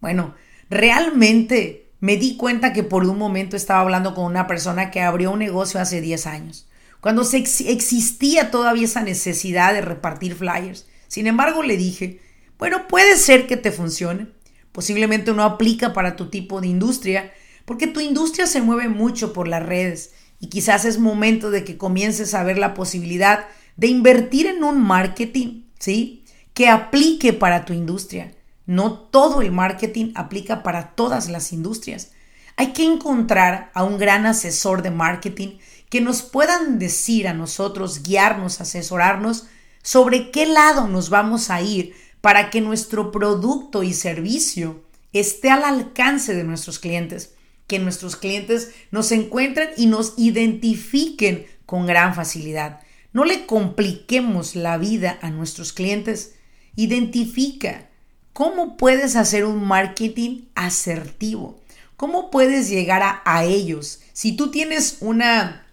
Bueno, 0.00 0.34
realmente 0.70 1.90
me 2.00 2.16
di 2.16 2.36
cuenta 2.36 2.72
que 2.72 2.84
por 2.84 3.04
un 3.04 3.18
momento 3.18 3.56
estaba 3.56 3.80
hablando 3.80 4.14
con 4.14 4.24
una 4.24 4.46
persona 4.46 4.92
que 4.92 5.00
abrió 5.00 5.32
un 5.32 5.40
negocio 5.40 5.80
hace 5.80 6.00
10 6.00 6.26
años, 6.28 6.67
cuando 7.00 7.24
se 7.24 7.38
existía 7.38 8.50
todavía 8.50 8.84
esa 8.84 9.02
necesidad 9.02 9.72
de 9.72 9.80
repartir 9.80 10.34
flyers. 10.34 10.86
Sin 11.06 11.26
embargo, 11.26 11.62
le 11.62 11.76
dije, 11.76 12.20
bueno, 12.58 12.88
puede 12.88 13.16
ser 13.16 13.46
que 13.46 13.56
te 13.56 13.72
funcione, 13.72 14.28
posiblemente 14.72 15.32
no 15.32 15.44
aplica 15.44 15.92
para 15.92 16.16
tu 16.16 16.28
tipo 16.28 16.60
de 16.60 16.68
industria, 16.68 17.32
porque 17.64 17.86
tu 17.86 18.00
industria 18.00 18.46
se 18.46 18.62
mueve 18.62 18.88
mucho 18.88 19.32
por 19.32 19.46
las 19.46 19.64
redes 19.64 20.12
y 20.40 20.48
quizás 20.48 20.84
es 20.84 20.98
momento 20.98 21.50
de 21.50 21.64
que 21.64 21.76
comiences 21.76 22.34
a 22.34 22.42
ver 22.42 22.58
la 22.58 22.74
posibilidad 22.74 23.46
de 23.76 23.88
invertir 23.88 24.46
en 24.46 24.64
un 24.64 24.80
marketing, 24.80 25.64
¿sí? 25.78 26.24
Que 26.54 26.68
aplique 26.68 27.32
para 27.32 27.64
tu 27.64 27.72
industria. 27.72 28.34
No 28.66 28.92
todo 28.92 29.40
el 29.40 29.52
marketing 29.52 30.12
aplica 30.14 30.62
para 30.62 30.90
todas 30.94 31.28
las 31.28 31.52
industrias. 31.52 32.12
Hay 32.56 32.72
que 32.72 32.84
encontrar 32.84 33.70
a 33.72 33.84
un 33.84 33.98
gran 33.98 34.26
asesor 34.26 34.82
de 34.82 34.90
marketing 34.90 35.58
que 35.90 36.00
nos 36.00 36.22
puedan 36.22 36.78
decir 36.78 37.28
a 37.28 37.34
nosotros, 37.34 38.02
guiarnos, 38.02 38.60
asesorarnos 38.60 39.46
sobre 39.82 40.30
qué 40.30 40.46
lado 40.46 40.88
nos 40.88 41.10
vamos 41.10 41.50
a 41.50 41.62
ir 41.62 41.94
para 42.20 42.50
que 42.50 42.60
nuestro 42.60 43.10
producto 43.10 43.82
y 43.82 43.94
servicio 43.94 44.84
esté 45.12 45.50
al 45.50 45.64
alcance 45.64 46.34
de 46.34 46.44
nuestros 46.44 46.78
clientes 46.78 47.34
que 47.68 47.78
nuestros 47.78 48.16
clientes 48.16 48.72
nos 48.90 49.12
encuentren 49.12 49.68
y 49.76 49.86
nos 49.86 50.14
identifiquen 50.16 51.46
con 51.66 51.86
gran 51.86 52.14
facilidad. 52.14 52.80
No 53.12 53.24
le 53.24 53.46
compliquemos 53.46 54.56
la 54.56 54.78
vida 54.78 55.18
a 55.20 55.30
nuestros 55.30 55.72
clientes. 55.72 56.34
Identifica 56.74 57.90
cómo 58.32 58.76
puedes 58.78 59.16
hacer 59.16 59.44
un 59.44 59.64
marketing 59.64 60.46
asertivo. 60.54 61.60
¿Cómo 61.96 62.30
puedes 62.30 62.70
llegar 62.70 63.02
a, 63.02 63.22
a 63.24 63.44
ellos? 63.44 64.00
Si 64.14 64.32
tú 64.32 64.50
tienes 64.50 64.98
una 65.00 65.66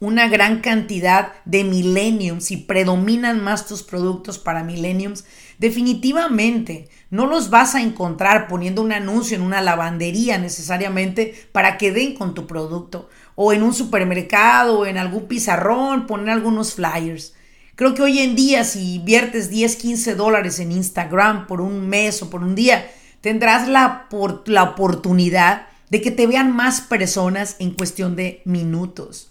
una 0.00 0.28
gran 0.28 0.60
cantidad 0.60 1.32
de 1.44 1.62
millenniums 1.62 2.50
y 2.50 2.56
predominan 2.56 3.44
más 3.44 3.66
tus 3.66 3.82
productos 3.82 4.38
para 4.38 4.64
millenniums, 4.64 5.26
definitivamente 5.58 6.88
no 7.10 7.26
los 7.26 7.50
vas 7.50 7.74
a 7.74 7.82
encontrar 7.82 8.48
poniendo 8.48 8.80
un 8.80 8.92
anuncio 8.92 9.36
en 9.36 9.42
una 9.42 9.60
lavandería 9.60 10.38
necesariamente 10.38 11.34
para 11.52 11.76
que 11.76 11.92
den 11.92 12.14
con 12.14 12.34
tu 12.34 12.46
producto 12.46 13.10
o 13.34 13.52
en 13.52 13.62
un 13.62 13.74
supermercado 13.74 14.80
o 14.80 14.86
en 14.86 14.96
algún 14.96 15.26
pizarrón 15.26 16.06
poner 16.06 16.30
algunos 16.30 16.74
flyers. 16.74 17.34
Creo 17.74 17.94
que 17.94 18.02
hoy 18.02 18.20
en 18.20 18.34
día 18.36 18.64
si 18.64 18.96
inviertes 18.96 19.50
10, 19.50 19.76
15 19.76 20.14
dólares 20.14 20.60
en 20.60 20.72
Instagram 20.72 21.46
por 21.46 21.60
un 21.60 21.88
mes 21.88 22.22
o 22.22 22.30
por 22.30 22.42
un 22.42 22.54
día, 22.54 22.90
tendrás 23.20 23.68
la, 23.68 24.08
la 24.46 24.62
oportunidad 24.62 25.66
de 25.90 26.00
que 26.00 26.10
te 26.10 26.26
vean 26.26 26.54
más 26.54 26.80
personas 26.80 27.56
en 27.58 27.72
cuestión 27.72 28.16
de 28.16 28.40
minutos. 28.44 29.29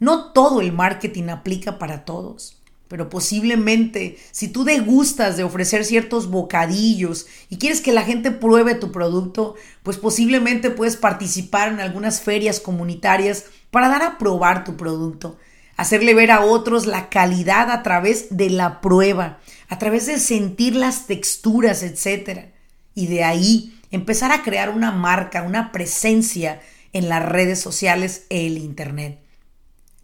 No 0.00 0.32
todo 0.32 0.60
el 0.62 0.72
marketing 0.72 1.28
aplica 1.28 1.78
para 1.78 2.06
todos, 2.06 2.56
pero 2.88 3.08
posiblemente 3.08 4.18
si 4.32 4.48
tú 4.48 4.64
degustas 4.64 5.36
de 5.36 5.44
ofrecer 5.44 5.84
ciertos 5.84 6.28
bocadillos 6.28 7.26
y 7.50 7.58
quieres 7.58 7.82
que 7.82 7.92
la 7.92 8.02
gente 8.02 8.32
pruebe 8.32 8.74
tu 8.74 8.90
producto, 8.90 9.54
pues 9.84 9.98
posiblemente 9.98 10.70
puedes 10.70 10.96
participar 10.96 11.68
en 11.68 11.80
algunas 11.80 12.20
ferias 12.20 12.58
comunitarias 12.58 13.44
para 13.70 13.88
dar 13.88 14.02
a 14.02 14.18
probar 14.18 14.64
tu 14.64 14.76
producto, 14.76 15.38
hacerle 15.76 16.14
ver 16.14 16.32
a 16.32 16.40
otros 16.40 16.86
la 16.86 17.10
calidad 17.10 17.70
a 17.70 17.84
través 17.84 18.36
de 18.36 18.50
la 18.50 18.80
prueba, 18.80 19.38
a 19.68 19.78
través 19.78 20.06
de 20.06 20.18
sentir 20.18 20.74
las 20.74 21.06
texturas, 21.06 21.82
etc. 21.82 22.46
Y 22.94 23.06
de 23.06 23.22
ahí 23.22 23.78
empezar 23.90 24.32
a 24.32 24.42
crear 24.42 24.70
una 24.70 24.92
marca, 24.92 25.42
una 25.42 25.72
presencia 25.72 26.60
en 26.92 27.08
las 27.08 27.24
redes 27.24 27.60
sociales 27.60 28.24
e 28.30 28.46
el 28.46 28.58
Internet. 28.58 29.29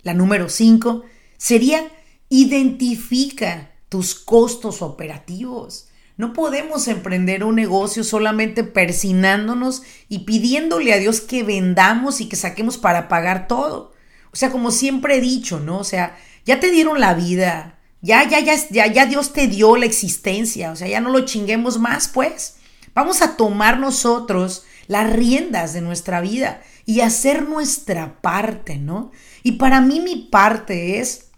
La 0.07 0.15
número 0.15 0.49
5 0.49 1.03
sería 1.37 1.85
identifica 2.29 3.73
tus 3.89 4.15
costos 4.15 4.81
operativos. 4.81 5.89
No 6.17 6.33
podemos 6.33 6.87
emprender 6.87 7.43
un 7.43 7.57
negocio 7.57 8.05
solamente 8.05 8.63
persinándonos 8.63 9.83
y 10.09 10.21
pidiéndole 10.21 10.93
a 10.93 10.99
Dios 10.99 11.21
que 11.21 11.43
vendamos 11.43 12.21
y 12.21 12.29
que 12.29 12.37
saquemos 12.37 12.79
para 12.79 13.09
pagar 13.09 13.49
todo. 13.49 13.95
O 14.31 14.37
sea, 14.37 14.53
como 14.53 14.71
siempre 14.71 15.17
he 15.17 15.21
dicho, 15.21 15.59
¿no? 15.59 15.79
O 15.79 15.85
sea, 15.85 16.17
ya 16.45 16.61
te 16.61 16.71
dieron 16.71 17.01
la 17.01 17.15
vida, 17.15 17.81
ya, 18.01 18.29
ya, 18.29 18.39
ya, 18.39 18.55
ya, 18.71 18.87
ya 18.87 19.07
Dios 19.07 19.33
te 19.33 19.49
dio 19.49 19.77
la 19.77 19.87
existencia, 19.87 20.71
o 20.71 20.77
sea, 20.77 20.87
ya 20.87 21.01
no 21.01 21.11
lo 21.11 21.25
chinguemos 21.25 21.81
más, 21.81 22.07
pues. 22.07 22.59
Vamos 22.95 23.23
a 23.23 23.37
tomar 23.37 23.81
nosotros 23.81 24.67
las 24.87 25.13
riendas 25.13 25.73
de 25.73 25.81
nuestra 25.81 26.21
vida 26.21 26.63
y 26.85 27.01
hacer 27.01 27.49
nuestra 27.49 28.21
parte, 28.23 28.77
¿no? 28.77 29.11
Y 29.47 29.53
para 29.53 29.81
mí 29.81 30.01
mi 30.01 30.17
parte 30.17 30.99
es 30.99 31.29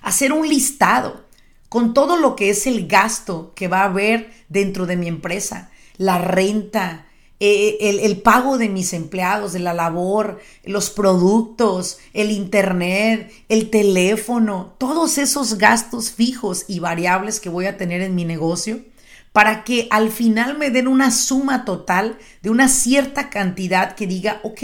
hacer 0.00 0.32
un 0.32 0.48
listado 0.48 1.26
con 1.68 1.92
todo 1.92 2.16
lo 2.16 2.34
que 2.34 2.48
es 2.48 2.66
el 2.66 2.88
gasto 2.88 3.52
que 3.54 3.68
va 3.68 3.82
a 3.82 3.90
haber 3.90 4.32
dentro 4.48 4.86
de 4.86 4.96
mi 4.96 5.06
empresa, 5.06 5.70
la 5.98 6.16
renta, 6.16 7.08
eh, 7.40 7.76
el, 8.00 8.22
pago 8.22 8.56
de 8.56 8.70
mis 8.70 8.94
empleados, 8.94 9.52
de 9.52 9.58
la 9.58 9.74
labor, 9.74 10.40
los 10.64 10.88
productos, 10.88 11.98
el 12.14 12.30
internet, 12.30 13.30
el 13.50 13.68
teléfono, 13.68 14.74
todos 14.78 15.18
esos 15.18 15.58
gastos 15.58 16.10
fijos 16.10 16.64
y 16.68 16.78
variables 16.78 17.38
que 17.38 17.50
voy 17.50 17.66
a 17.66 17.76
tener 17.76 18.00
en 18.00 18.14
mi 18.14 18.24
negocio 18.24 18.80
para 19.32 19.62
que 19.64 19.88
al 19.90 20.10
final 20.10 20.56
me 20.56 20.70
den 20.70 20.88
una 20.88 21.10
suma 21.10 21.66
total 21.66 22.16
de 22.40 22.48
una 22.48 22.68
cierta 22.68 23.28
cantidad 23.28 23.94
que 23.94 24.06
diga, 24.06 24.40
ok, 24.42 24.62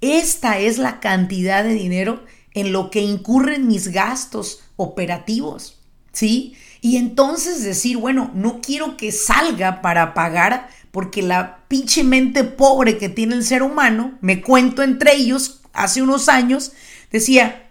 esta 0.00 0.58
es 0.58 0.78
la 0.78 1.00
cantidad 1.00 1.64
de 1.64 1.74
dinero 1.74 2.24
en 2.52 2.72
lo 2.72 2.90
que 2.90 3.00
incurren 3.00 3.66
mis 3.66 3.88
gastos 3.88 4.60
operativos, 4.76 5.78
¿sí? 6.12 6.56
Y 6.80 6.96
entonces 6.96 7.64
decir, 7.64 7.96
bueno, 7.96 8.30
no 8.34 8.60
quiero 8.60 8.96
que 8.96 9.10
salga 9.10 9.82
para 9.82 10.14
pagar 10.14 10.68
porque 10.90 11.22
la 11.22 11.64
pinche 11.66 12.04
mente 12.04 12.44
pobre 12.44 12.98
que 12.98 13.08
tiene 13.08 13.34
el 13.34 13.44
ser 13.44 13.62
humano, 13.62 14.16
me 14.20 14.40
cuento 14.40 14.82
entre 14.82 15.16
ellos, 15.16 15.60
hace 15.72 16.02
unos 16.02 16.28
años, 16.28 16.72
decía, 17.10 17.70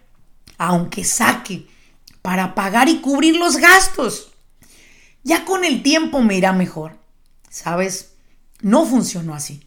aunque 0.57 1.03
saque 1.03 1.67
para 2.21 2.55
pagar 2.55 2.89
y 2.89 2.99
cubrir 2.99 3.35
los 3.37 3.57
gastos, 3.57 4.33
ya 5.23 5.45
con 5.45 5.63
el 5.63 5.83
tiempo 5.83 6.21
me 6.21 6.35
irá 6.35 6.51
mejor. 6.51 6.97
¿Sabes? 7.49 8.13
No 8.61 8.85
funcionó 8.85 9.35
así. 9.35 9.61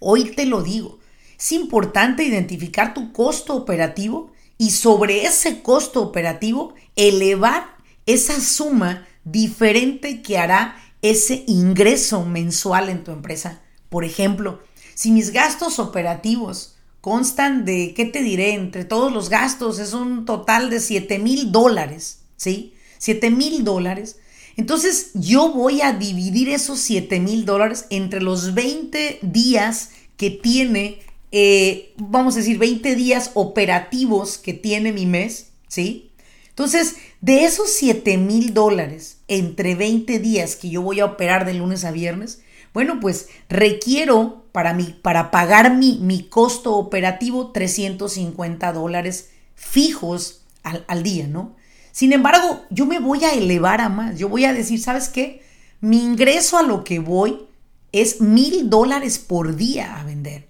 Hoy 0.00 0.34
te 0.34 0.46
lo 0.46 0.62
digo. 0.62 0.98
Es 1.38 1.52
importante 1.52 2.24
identificar 2.24 2.94
tu 2.94 3.12
costo 3.12 3.54
operativo 3.54 4.32
y 4.58 4.70
sobre 4.70 5.26
ese 5.26 5.62
costo 5.62 6.02
operativo 6.02 6.74
elevar 6.94 7.76
esa 8.06 8.40
suma 8.40 9.06
diferente 9.24 10.22
que 10.22 10.38
hará 10.38 10.76
ese 11.02 11.44
ingreso 11.46 12.24
mensual 12.24 12.88
en 12.88 13.04
tu 13.04 13.10
empresa. 13.10 13.60
Por 13.88 14.04
ejemplo, 14.04 14.60
si 14.94 15.10
mis 15.10 15.30
gastos 15.30 15.78
operativos 15.78 16.76
constan 17.00 17.64
de, 17.64 17.92
¿qué 17.94 18.06
te 18.06 18.22
diré? 18.22 18.54
Entre 18.54 18.84
todos 18.84 19.12
los 19.12 19.28
gastos 19.28 19.78
es 19.78 19.92
un 19.92 20.24
total 20.24 20.70
de 20.70 20.80
7 20.80 21.18
mil 21.18 21.52
dólares, 21.52 22.20
¿sí? 22.36 22.74
7 22.98 23.30
mil 23.30 23.62
dólares. 23.62 24.16
Entonces 24.56 25.10
yo 25.14 25.52
voy 25.52 25.82
a 25.82 25.92
dividir 25.92 26.48
esos 26.48 26.80
7 26.80 27.20
mil 27.20 27.44
dólares 27.44 27.86
entre 27.90 28.22
los 28.22 28.54
20 28.54 29.18
días 29.22 29.90
que 30.16 30.30
tiene, 30.30 31.00
eh, 31.32 31.94
vamos 31.96 32.34
a 32.34 32.38
decir, 32.38 32.58
20 32.58 32.94
días 32.94 33.32
operativos 33.34 34.38
que 34.38 34.54
tiene 34.54 34.92
mi 34.92 35.06
mes, 35.06 35.50
¿sí? 35.68 36.12
Entonces, 36.48 36.96
de 37.20 37.44
esos 37.44 37.70
7 37.72 38.16
mil 38.16 38.54
dólares 38.54 39.18
entre 39.28 39.74
20 39.74 40.18
días 40.18 40.56
que 40.56 40.70
yo 40.70 40.82
voy 40.82 41.00
a 41.00 41.04
operar 41.04 41.44
de 41.44 41.54
lunes 41.54 41.84
a 41.84 41.90
viernes, 41.90 42.40
bueno, 42.72 43.00
pues 43.00 43.28
requiero 43.48 44.44
para, 44.52 44.72
mi, 44.72 44.84
para 44.84 45.30
pagar 45.30 45.76
mi, 45.76 45.98
mi 46.00 46.24
costo 46.24 46.76
operativo 46.76 47.52
350 47.52 48.72
dólares 48.72 49.30
fijos 49.54 50.42
al, 50.62 50.84
al 50.88 51.02
día, 51.02 51.26
¿no? 51.26 51.56
Sin 51.92 52.12
embargo, 52.12 52.62
yo 52.70 52.84
me 52.84 52.98
voy 52.98 53.24
a 53.24 53.32
elevar 53.32 53.80
a 53.80 53.88
más. 53.88 54.18
Yo 54.18 54.28
voy 54.28 54.44
a 54.44 54.52
decir, 54.52 54.80
¿sabes 54.80 55.08
qué? 55.08 55.42
Mi 55.80 56.02
ingreso 56.02 56.58
a 56.58 56.62
lo 56.62 56.84
que 56.84 56.98
voy 56.98 57.46
es 57.92 58.20
mil 58.20 58.68
dólares 58.68 59.18
por 59.18 59.56
día 59.56 59.98
a 59.98 60.04
vender. 60.04 60.46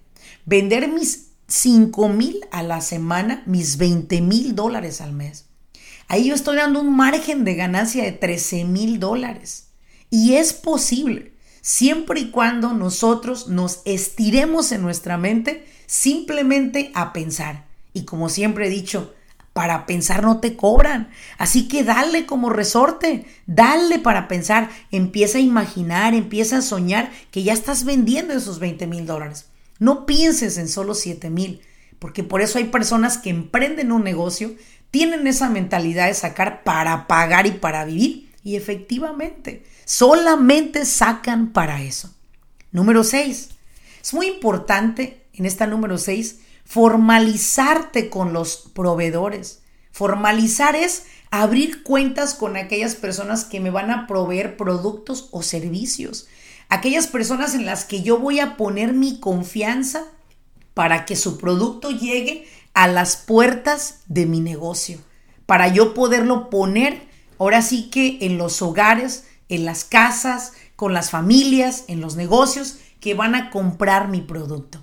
Vender 0.49 0.87
mis 0.87 1.31
cinco 1.49 2.07
mil 2.07 2.39
a 2.51 2.63
la 2.63 2.79
semana, 2.79 3.43
mis 3.45 3.75
20 3.75 4.21
mil 4.21 4.55
dólares 4.55 5.01
al 5.01 5.11
mes. 5.11 5.47
Ahí 6.07 6.29
yo 6.29 6.35
estoy 6.35 6.55
dando 6.55 6.79
un 6.79 6.95
margen 6.95 7.43
de 7.43 7.55
ganancia 7.55 8.05
de 8.05 8.13
13 8.13 8.63
mil 8.63 8.97
dólares. 8.97 9.71
Y 10.09 10.35
es 10.35 10.53
posible, 10.53 11.33
siempre 11.59 12.21
y 12.21 12.31
cuando 12.31 12.71
nosotros 12.71 13.49
nos 13.49 13.81
estiremos 13.83 14.71
en 14.71 14.83
nuestra 14.83 15.17
mente 15.17 15.67
simplemente 15.85 16.91
a 16.93 17.11
pensar. 17.11 17.65
Y 17.91 18.05
como 18.05 18.29
siempre 18.29 18.67
he 18.67 18.69
dicho, 18.69 19.13
para 19.51 19.85
pensar 19.85 20.23
no 20.23 20.39
te 20.39 20.55
cobran. 20.55 21.09
Así 21.37 21.67
que 21.67 21.83
dale 21.83 22.25
como 22.25 22.49
resorte, 22.49 23.25
dale 23.47 23.99
para 23.99 24.29
pensar, 24.29 24.69
empieza 24.91 25.39
a 25.39 25.41
imaginar, 25.41 26.13
empieza 26.13 26.59
a 26.59 26.61
soñar 26.61 27.11
que 27.31 27.43
ya 27.43 27.51
estás 27.51 27.83
vendiendo 27.83 28.33
esos 28.33 28.59
20 28.59 28.87
mil 28.87 29.05
dólares. 29.05 29.47
No 29.79 30.05
pienses 30.05 30.57
en 30.57 30.67
solo 30.67 30.93
7 30.93 31.29
mil, 31.29 31.61
porque 31.99 32.23
por 32.23 32.41
eso 32.41 32.57
hay 32.57 32.65
personas 32.65 33.17
que 33.17 33.29
emprenden 33.29 33.91
un 33.91 34.03
negocio, 34.03 34.55
tienen 34.91 35.27
esa 35.27 35.49
mentalidad 35.49 36.07
de 36.07 36.13
sacar 36.13 36.63
para 36.63 37.07
pagar 37.07 37.47
y 37.47 37.51
para 37.51 37.85
vivir, 37.85 38.31
y 38.43 38.55
efectivamente, 38.55 39.65
solamente 39.85 40.85
sacan 40.85 41.51
para 41.51 41.81
eso. 41.81 42.13
Número 42.71 43.03
6. 43.03 43.49
Es 44.01 44.13
muy 44.13 44.27
importante 44.27 45.25
en 45.33 45.45
esta 45.45 45.67
número 45.67 45.97
6 45.97 46.39
formalizarte 46.63 48.09
con 48.09 48.33
los 48.33 48.71
proveedores. 48.73 49.61
Formalizar 49.91 50.75
es 50.75 51.05
abrir 51.31 51.83
cuentas 51.83 52.35
con 52.35 52.55
aquellas 52.55 52.95
personas 52.95 53.45
que 53.45 53.59
me 53.59 53.69
van 53.69 53.89
a 53.89 54.07
proveer 54.07 54.57
productos 54.57 55.29
o 55.31 55.41
servicios. 55.41 56.27
Aquellas 56.69 57.07
personas 57.07 57.55
en 57.55 57.65
las 57.65 57.85
que 57.85 58.01
yo 58.01 58.19
voy 58.19 58.39
a 58.39 58.57
poner 58.57 58.93
mi 58.93 59.19
confianza 59.19 60.03
para 60.73 61.05
que 61.05 61.15
su 61.15 61.37
producto 61.37 61.91
llegue 61.91 62.47
a 62.73 62.87
las 62.87 63.15
puertas 63.15 64.01
de 64.07 64.25
mi 64.25 64.41
negocio. 64.41 64.99
Para 65.45 65.69
yo 65.69 65.93
poderlo 65.93 66.49
poner 66.49 67.07
ahora 67.39 67.61
sí 67.61 67.89
que 67.89 68.19
en 68.21 68.37
los 68.37 68.61
hogares, 68.61 69.25
en 69.49 69.65
las 69.65 69.85
casas, 69.85 70.53
con 70.75 70.93
las 70.93 71.09
familias, 71.09 71.85
en 71.87 72.01
los 72.01 72.15
negocios 72.15 72.77
que 72.99 73.13
van 73.13 73.33
a 73.33 73.49
comprar 73.49 74.09
mi 74.09 74.21
producto. 74.21 74.79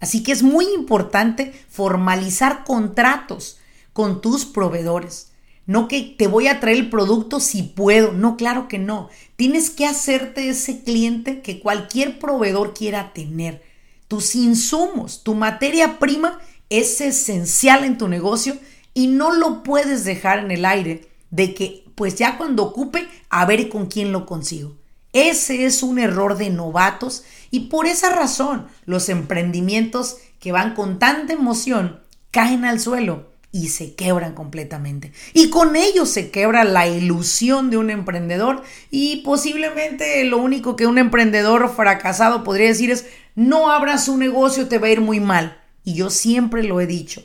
Así 0.00 0.22
que 0.22 0.32
es 0.32 0.42
muy 0.42 0.66
importante 0.74 1.52
formalizar 1.68 2.64
contratos 2.64 3.58
con 3.92 4.20
tus 4.20 4.46
proveedores. 4.46 5.32
No 5.68 5.86
que 5.86 6.00
te 6.16 6.28
voy 6.28 6.46
a 6.46 6.60
traer 6.60 6.78
el 6.78 6.88
producto 6.88 7.40
si 7.40 7.62
puedo. 7.62 8.12
No, 8.12 8.38
claro 8.38 8.68
que 8.68 8.78
no. 8.78 9.10
Tienes 9.36 9.68
que 9.68 9.84
hacerte 9.84 10.48
ese 10.48 10.82
cliente 10.82 11.42
que 11.42 11.60
cualquier 11.60 12.18
proveedor 12.18 12.72
quiera 12.72 13.12
tener. 13.12 13.62
Tus 14.08 14.34
insumos, 14.34 15.22
tu 15.22 15.34
materia 15.34 15.98
prima 15.98 16.40
es 16.70 17.02
esencial 17.02 17.84
en 17.84 17.98
tu 17.98 18.08
negocio 18.08 18.56
y 18.94 19.08
no 19.08 19.34
lo 19.34 19.62
puedes 19.62 20.04
dejar 20.04 20.38
en 20.38 20.52
el 20.52 20.64
aire 20.64 21.06
de 21.30 21.52
que 21.52 21.84
pues 21.94 22.14
ya 22.14 22.38
cuando 22.38 22.62
ocupe 22.62 23.06
a 23.28 23.44
ver 23.44 23.68
con 23.68 23.88
quién 23.88 24.10
lo 24.10 24.24
consigo. 24.24 24.74
Ese 25.12 25.66
es 25.66 25.82
un 25.82 25.98
error 25.98 26.38
de 26.38 26.48
novatos 26.48 27.24
y 27.50 27.68
por 27.68 27.84
esa 27.84 28.08
razón 28.08 28.68
los 28.86 29.10
emprendimientos 29.10 30.16
que 30.40 30.50
van 30.50 30.74
con 30.74 30.98
tanta 30.98 31.34
emoción 31.34 32.00
caen 32.30 32.64
al 32.64 32.80
suelo 32.80 33.36
y 33.50 33.68
se 33.68 33.94
quebran 33.94 34.34
completamente. 34.34 35.12
Y 35.32 35.50
con 35.50 35.76
ello 35.76 36.06
se 36.06 36.30
quebra 36.30 36.64
la 36.64 36.86
ilusión 36.86 37.70
de 37.70 37.78
un 37.78 37.90
emprendedor 37.90 38.62
y 38.90 39.16
posiblemente 39.22 40.22
lo 40.24 40.38
único 40.38 40.76
que 40.76 40.86
un 40.86 40.98
emprendedor 40.98 41.74
fracasado 41.74 42.44
podría 42.44 42.68
decir 42.68 42.90
es 42.90 43.06
no 43.34 43.70
abras 43.70 44.08
un 44.08 44.18
negocio, 44.18 44.68
te 44.68 44.78
va 44.78 44.88
a 44.88 44.90
ir 44.90 45.00
muy 45.00 45.20
mal. 45.20 45.60
Y 45.84 45.94
yo 45.94 46.10
siempre 46.10 46.62
lo 46.62 46.80
he 46.80 46.86
dicho, 46.86 47.24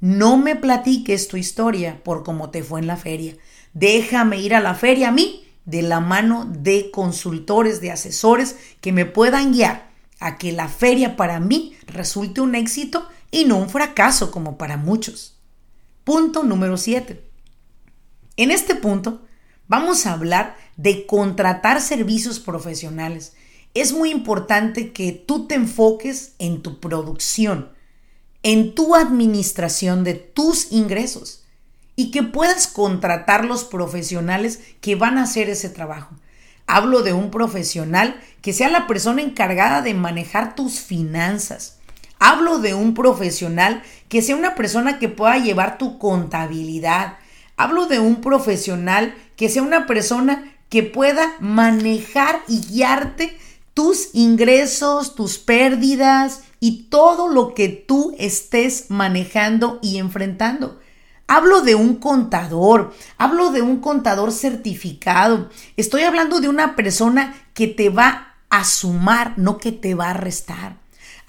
no 0.00 0.38
me 0.38 0.56
platiques 0.56 1.28
tu 1.28 1.36
historia 1.36 2.00
por 2.02 2.22
cómo 2.22 2.50
te 2.50 2.62
fue 2.62 2.80
en 2.80 2.86
la 2.86 2.96
feria. 2.96 3.36
Déjame 3.74 4.40
ir 4.40 4.54
a 4.54 4.60
la 4.60 4.74
feria 4.74 5.08
a 5.08 5.12
mí 5.12 5.44
de 5.66 5.82
la 5.82 6.00
mano 6.00 6.46
de 6.50 6.90
consultores, 6.90 7.80
de 7.82 7.90
asesores 7.90 8.56
que 8.80 8.92
me 8.92 9.04
puedan 9.04 9.52
guiar 9.52 9.90
a 10.20 10.38
que 10.38 10.52
la 10.52 10.68
feria 10.68 11.16
para 11.16 11.40
mí 11.40 11.76
resulte 11.86 12.40
un 12.40 12.54
éxito 12.54 13.06
y 13.30 13.44
no 13.44 13.58
un 13.58 13.68
fracaso 13.68 14.30
como 14.30 14.56
para 14.56 14.76
muchos. 14.76 15.37
Punto 16.08 16.42
número 16.42 16.78
7. 16.78 17.22
En 18.38 18.50
este 18.50 18.74
punto 18.74 19.20
vamos 19.66 20.06
a 20.06 20.14
hablar 20.14 20.56
de 20.78 21.04
contratar 21.04 21.82
servicios 21.82 22.40
profesionales. 22.40 23.34
Es 23.74 23.92
muy 23.92 24.10
importante 24.10 24.94
que 24.94 25.12
tú 25.12 25.46
te 25.46 25.54
enfoques 25.54 26.32
en 26.38 26.62
tu 26.62 26.80
producción, 26.80 27.72
en 28.42 28.74
tu 28.74 28.94
administración 28.94 30.02
de 30.02 30.14
tus 30.14 30.72
ingresos 30.72 31.44
y 31.94 32.10
que 32.10 32.22
puedas 32.22 32.68
contratar 32.68 33.44
los 33.44 33.64
profesionales 33.64 34.60
que 34.80 34.94
van 34.94 35.18
a 35.18 35.24
hacer 35.24 35.50
ese 35.50 35.68
trabajo. 35.68 36.16
Hablo 36.66 37.02
de 37.02 37.12
un 37.12 37.30
profesional 37.30 38.18
que 38.40 38.54
sea 38.54 38.70
la 38.70 38.86
persona 38.86 39.20
encargada 39.20 39.82
de 39.82 39.92
manejar 39.92 40.54
tus 40.54 40.80
finanzas. 40.80 41.77
Hablo 42.18 42.58
de 42.58 42.74
un 42.74 42.94
profesional 42.94 43.82
que 44.08 44.22
sea 44.22 44.36
una 44.36 44.54
persona 44.54 44.98
que 44.98 45.08
pueda 45.08 45.38
llevar 45.38 45.78
tu 45.78 45.98
contabilidad. 45.98 47.18
Hablo 47.56 47.86
de 47.86 48.00
un 48.00 48.20
profesional 48.20 49.14
que 49.36 49.48
sea 49.48 49.62
una 49.62 49.86
persona 49.86 50.54
que 50.68 50.82
pueda 50.82 51.34
manejar 51.40 52.40
y 52.48 52.60
guiarte 52.60 53.36
tus 53.74 54.10
ingresos, 54.12 55.14
tus 55.14 55.38
pérdidas 55.38 56.42
y 56.60 56.88
todo 56.90 57.28
lo 57.28 57.54
que 57.54 57.68
tú 57.68 58.14
estés 58.18 58.86
manejando 58.90 59.78
y 59.82 59.98
enfrentando. 59.98 60.80
Hablo 61.28 61.60
de 61.60 61.74
un 61.74 61.96
contador, 61.96 62.94
hablo 63.18 63.50
de 63.52 63.62
un 63.62 63.80
contador 63.80 64.32
certificado. 64.32 65.50
Estoy 65.76 66.02
hablando 66.02 66.40
de 66.40 66.48
una 66.48 66.74
persona 66.74 67.34
que 67.54 67.68
te 67.68 67.90
va 67.90 68.34
a 68.50 68.64
sumar, 68.64 69.34
no 69.36 69.58
que 69.58 69.70
te 69.70 69.94
va 69.94 70.10
a 70.10 70.14
restar. 70.14 70.76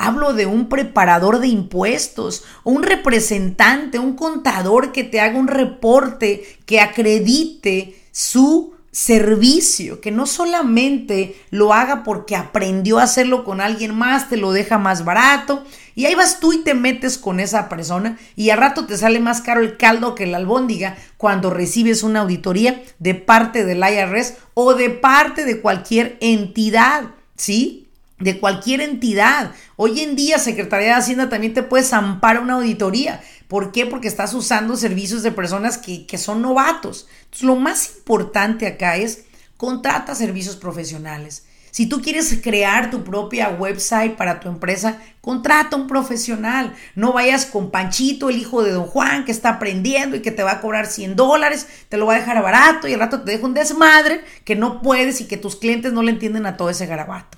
Hablo 0.01 0.33
de 0.33 0.45
un 0.45 0.69
preparador 0.69 1.39
de 1.39 1.49
impuestos, 1.49 2.45
un 2.63 2.83
representante, 2.83 3.99
un 3.99 4.15
contador 4.15 4.93
que 4.93 5.03
te 5.03 5.19
haga 5.19 5.37
un 5.37 5.49
reporte 5.49 6.57
que 6.65 6.79
acredite 6.79 8.01
su 8.13 8.73
servicio, 8.91 9.99
que 9.99 10.11
no 10.11 10.25
solamente 10.25 11.35
lo 11.51 11.73
haga 11.73 12.03
porque 12.03 12.37
aprendió 12.37 12.97
a 12.97 13.03
hacerlo 13.03 13.43
con 13.43 13.59
alguien 13.59 13.93
más, 13.93 14.29
te 14.29 14.37
lo 14.37 14.53
deja 14.53 14.77
más 14.77 15.03
barato, 15.03 15.65
y 15.95 16.05
ahí 16.05 16.15
vas 16.15 16.39
tú 16.39 16.53
y 16.53 16.63
te 16.63 16.73
metes 16.73 17.17
con 17.17 17.41
esa 17.41 17.67
persona 17.67 18.17
y 18.37 18.51
a 18.51 18.55
rato 18.55 18.85
te 18.85 18.97
sale 18.97 19.19
más 19.19 19.41
caro 19.41 19.59
el 19.59 19.75
caldo 19.75 20.15
que 20.15 20.27
la 20.27 20.37
albóndiga 20.37 20.95
cuando 21.17 21.49
recibes 21.49 22.03
una 22.03 22.21
auditoría 22.21 22.81
de 22.99 23.15
parte 23.15 23.65
del 23.65 23.83
IRS 23.83 24.37
o 24.53 24.75
de 24.75 24.89
parte 24.91 25.43
de 25.43 25.59
cualquier 25.59 26.17
entidad, 26.21 27.15
¿sí? 27.35 27.88
De 28.19 28.39
cualquier 28.39 28.81
entidad. 28.81 29.51
Hoy 29.75 30.01
en 30.01 30.15
día 30.15 30.39
Secretaría 30.39 30.89
de 30.89 30.93
Hacienda 30.93 31.29
también 31.29 31.53
te 31.53 31.63
puede 31.63 31.83
zampar 31.83 32.39
una 32.39 32.55
auditoría. 32.55 33.21
¿Por 33.47 33.71
qué? 33.71 33.85
Porque 33.85 34.07
estás 34.07 34.33
usando 34.33 34.75
servicios 34.75 35.23
de 35.23 35.31
personas 35.31 35.77
que, 35.77 36.05
que 36.05 36.17
son 36.17 36.41
novatos. 36.41 37.07
Entonces, 37.23 37.43
lo 37.43 37.55
más 37.55 37.97
importante 37.97 38.67
acá 38.67 38.97
es 38.97 39.25
contrata 39.57 40.15
servicios 40.15 40.55
profesionales. 40.55 41.43
Si 41.71 41.85
tú 41.85 42.01
quieres 42.01 42.39
crear 42.41 42.89
tu 42.89 43.03
propia 43.03 43.49
website 43.49 44.15
para 44.15 44.39
tu 44.39 44.49
empresa, 44.49 44.97
contrata 45.21 45.75
un 45.75 45.87
profesional. 45.87 46.73
No 46.95 47.13
vayas 47.13 47.45
con 47.45 47.69
Panchito, 47.69 48.29
el 48.29 48.37
hijo 48.37 48.63
de 48.63 48.71
Don 48.71 48.85
Juan, 48.85 49.23
que 49.23 49.31
está 49.31 49.49
aprendiendo 49.49 50.15
y 50.15 50.21
que 50.21 50.31
te 50.31 50.43
va 50.43 50.53
a 50.53 50.61
cobrar 50.61 50.87
100 50.87 51.15
dólares, 51.15 51.67
te 51.87 51.97
lo 51.97 52.07
va 52.07 52.15
a 52.15 52.19
dejar 52.19 52.41
barato 52.41 52.87
y 52.87 52.93
al 52.93 52.99
rato 52.99 53.21
te 53.21 53.31
deja 53.31 53.45
un 53.45 53.53
desmadre 53.53 54.21
que 54.45 54.55
no 54.55 54.81
puedes 54.81 55.21
y 55.21 55.27
que 55.27 55.37
tus 55.37 55.55
clientes 55.55 55.93
no 55.93 56.01
le 56.01 56.11
entienden 56.11 56.45
a 56.45 56.57
todo 56.57 56.69
ese 56.69 56.87
garabato. 56.87 57.37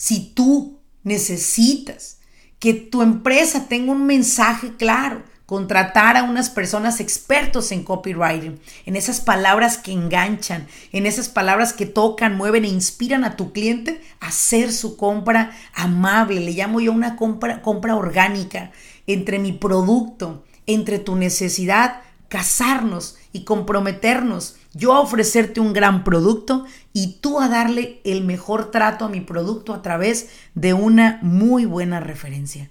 Si 0.00 0.32
tú 0.34 0.80
necesitas 1.02 2.20
que 2.58 2.72
tu 2.72 3.02
empresa 3.02 3.68
tenga 3.68 3.92
un 3.92 4.06
mensaje 4.06 4.74
claro, 4.78 5.22
contratar 5.44 6.16
a 6.16 6.22
unas 6.22 6.48
personas 6.48 7.00
expertos 7.00 7.70
en 7.70 7.84
copywriting, 7.84 8.58
en 8.86 8.96
esas 8.96 9.20
palabras 9.20 9.76
que 9.76 9.92
enganchan, 9.92 10.66
en 10.92 11.04
esas 11.04 11.28
palabras 11.28 11.74
que 11.74 11.84
tocan, 11.84 12.34
mueven 12.34 12.64
e 12.64 12.68
inspiran 12.68 13.24
a 13.24 13.36
tu 13.36 13.52
cliente 13.52 14.00
a 14.20 14.28
hacer 14.28 14.72
su 14.72 14.96
compra 14.96 15.54
amable. 15.74 16.40
Le 16.40 16.52
llamo 16.52 16.80
yo 16.80 16.92
una 16.92 17.16
compra, 17.16 17.60
compra 17.60 17.94
orgánica 17.94 18.72
entre 19.06 19.38
mi 19.38 19.52
producto, 19.52 20.46
entre 20.64 20.98
tu 20.98 21.14
necesidad, 21.14 22.00
casarnos 22.30 23.18
y 23.34 23.44
comprometernos 23.44 24.56
yo 24.72 24.92
a 24.92 25.00
ofrecerte 25.00 25.60
un 25.60 25.72
gran 25.72 26.04
producto 26.04 26.64
y 26.92 27.18
tú 27.20 27.40
a 27.40 27.48
darle 27.48 28.00
el 28.04 28.24
mejor 28.24 28.70
trato 28.70 29.04
a 29.04 29.08
mi 29.08 29.20
producto 29.20 29.74
a 29.74 29.82
través 29.82 30.28
de 30.54 30.74
una 30.74 31.18
muy 31.22 31.64
buena 31.64 32.00
referencia. 32.00 32.70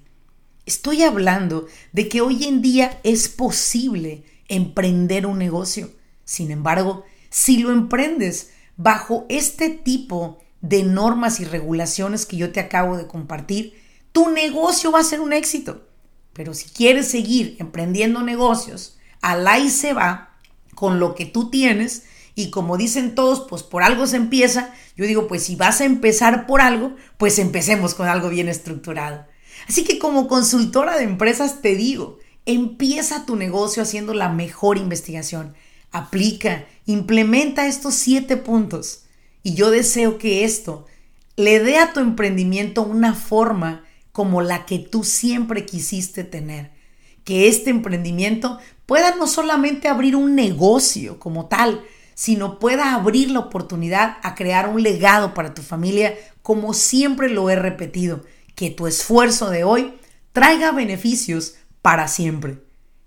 Estoy 0.65 1.03
hablando 1.03 1.67
de 1.93 2.07
que 2.09 2.21
hoy 2.21 2.45
en 2.45 2.61
día 2.61 2.99
es 3.03 3.27
posible 3.27 4.23
emprender 4.47 5.25
un 5.25 5.37
negocio. 5.37 5.91
Sin 6.25 6.51
embargo, 6.51 7.05
si 7.29 7.57
lo 7.57 7.71
emprendes 7.71 8.51
bajo 8.77 9.25
este 9.29 9.69
tipo 9.69 10.39
de 10.61 10.83
normas 10.83 11.39
y 11.39 11.45
regulaciones 11.45 12.25
que 12.25 12.37
yo 12.37 12.51
te 12.51 12.59
acabo 12.59 12.97
de 12.97 13.07
compartir, 13.07 13.81
tu 14.11 14.29
negocio 14.29 14.91
va 14.91 14.99
a 14.99 15.03
ser 15.03 15.21
un 15.21 15.33
éxito. 15.33 15.87
Pero 16.33 16.53
si 16.53 16.69
quieres 16.69 17.07
seguir 17.07 17.55
emprendiendo 17.59 18.21
negocios, 18.21 18.97
al 19.21 19.47
ahí 19.47 19.69
se 19.69 19.93
va, 19.93 20.28
con 20.79 20.97
lo 20.97 21.13
que 21.13 21.25
tú 21.25 21.49
tienes 21.49 22.03
y 22.35 22.51
como 22.51 22.77
dicen 22.77 23.15
todos, 23.15 23.45
pues 23.49 23.63
por 23.63 23.83
algo 23.83 24.07
se 24.07 24.15
empieza. 24.15 24.73
Yo 24.95 25.05
digo, 25.05 25.27
pues 25.27 25.43
si 25.43 25.57
vas 25.57 25.81
a 25.81 25.83
empezar 25.83 26.47
por 26.47 26.61
algo, 26.61 26.95
pues 27.17 27.37
empecemos 27.37 27.95
con 27.95 28.07
algo 28.07 28.29
bien 28.29 28.47
estructurado. 28.47 29.25
Así 29.67 29.83
que 29.83 29.99
como 29.99 30.29
consultora 30.29 30.97
de 30.97 31.03
empresas 31.03 31.61
te 31.61 31.75
digo, 31.75 32.19
empieza 32.45 33.25
tu 33.25 33.35
negocio 33.35 33.83
haciendo 33.83 34.13
la 34.13 34.29
mejor 34.29 34.77
investigación. 34.77 35.53
Aplica, 35.91 36.65
implementa 36.85 37.67
estos 37.67 37.95
siete 37.95 38.37
puntos. 38.37 39.03
Y 39.43 39.55
yo 39.55 39.71
deseo 39.71 40.17
que 40.17 40.45
esto 40.45 40.85
le 41.35 41.59
dé 41.59 41.77
a 41.77 41.91
tu 41.91 41.99
emprendimiento 41.99 42.83
una 42.83 43.15
forma 43.15 43.83
como 44.13 44.41
la 44.41 44.65
que 44.65 44.79
tú 44.79 45.03
siempre 45.03 45.65
quisiste 45.65 46.23
tener. 46.23 46.71
Que 47.23 47.47
este 47.47 47.69
emprendimiento 47.69 48.59
pueda 48.85 49.15
no 49.15 49.27
solamente 49.27 49.87
abrir 49.87 50.15
un 50.15 50.35
negocio 50.35 51.19
como 51.19 51.47
tal, 51.47 51.83
sino 52.15 52.59
pueda 52.59 52.95
abrir 52.95 53.31
la 53.31 53.39
oportunidad 53.39 54.17
a 54.23 54.35
crear 54.35 54.67
un 54.67 54.83
legado 54.83 55.33
para 55.33 55.53
tu 55.53 55.61
familia, 55.61 56.15
como 56.41 56.73
siempre 56.73 57.29
lo 57.29 57.49
he 57.49 57.55
repetido, 57.55 58.25
que 58.55 58.69
tu 58.69 58.87
esfuerzo 58.87 59.49
de 59.49 59.63
hoy 59.63 59.93
traiga 60.33 60.71
beneficios 60.71 61.55
para 61.81 62.07
siempre. 62.07 62.57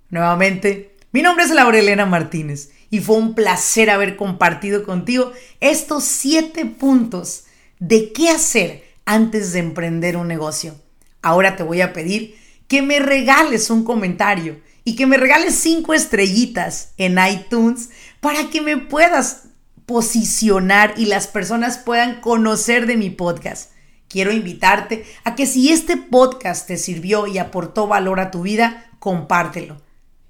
Nuevamente, 0.08 0.96
mi 1.12 1.20
nombre 1.20 1.44
es 1.44 1.50
Laurelena 1.50 2.06
Martínez 2.06 2.70
y 2.88 3.00
fue 3.00 3.16
un 3.16 3.34
placer 3.34 3.90
haber 3.90 4.16
compartido 4.16 4.84
contigo 4.84 5.32
estos 5.60 6.04
siete 6.04 6.64
puntos 6.64 7.44
de 7.78 8.12
qué 8.12 8.30
hacer 8.30 8.84
antes 9.04 9.52
de 9.52 9.58
emprender 9.58 10.16
un 10.16 10.28
negocio. 10.28 10.74
Ahora 11.20 11.56
te 11.56 11.62
voy 11.62 11.80
a 11.80 11.92
pedir 11.92 12.36
que 12.72 12.80
me 12.80 13.00
regales 13.00 13.68
un 13.68 13.84
comentario 13.84 14.58
y 14.82 14.96
que 14.96 15.04
me 15.04 15.18
regales 15.18 15.56
cinco 15.56 15.92
estrellitas 15.92 16.94
en 16.96 17.18
iTunes 17.18 17.90
para 18.20 18.48
que 18.48 18.62
me 18.62 18.78
puedas 18.78 19.48
posicionar 19.84 20.94
y 20.96 21.04
las 21.04 21.26
personas 21.26 21.76
puedan 21.76 22.22
conocer 22.22 22.86
de 22.86 22.96
mi 22.96 23.10
podcast. 23.10 23.72
Quiero 24.08 24.32
invitarte 24.32 25.04
a 25.22 25.34
que 25.34 25.44
si 25.44 25.70
este 25.70 25.98
podcast 25.98 26.66
te 26.66 26.78
sirvió 26.78 27.26
y 27.26 27.36
aportó 27.36 27.88
valor 27.88 28.20
a 28.20 28.30
tu 28.30 28.40
vida, 28.40 28.86
compártelo. 29.00 29.76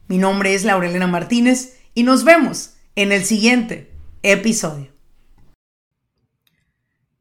Mi 0.09 0.19
nombre 0.19 0.53
es 0.53 0.65
Laurelena 0.65 1.07
Martínez 1.07 1.77
y 1.95 2.03
nos 2.03 2.25
vemos 2.25 2.71
en 2.97 3.13
el 3.13 3.25
siguiente 3.25 3.93
episodio. 4.25 4.92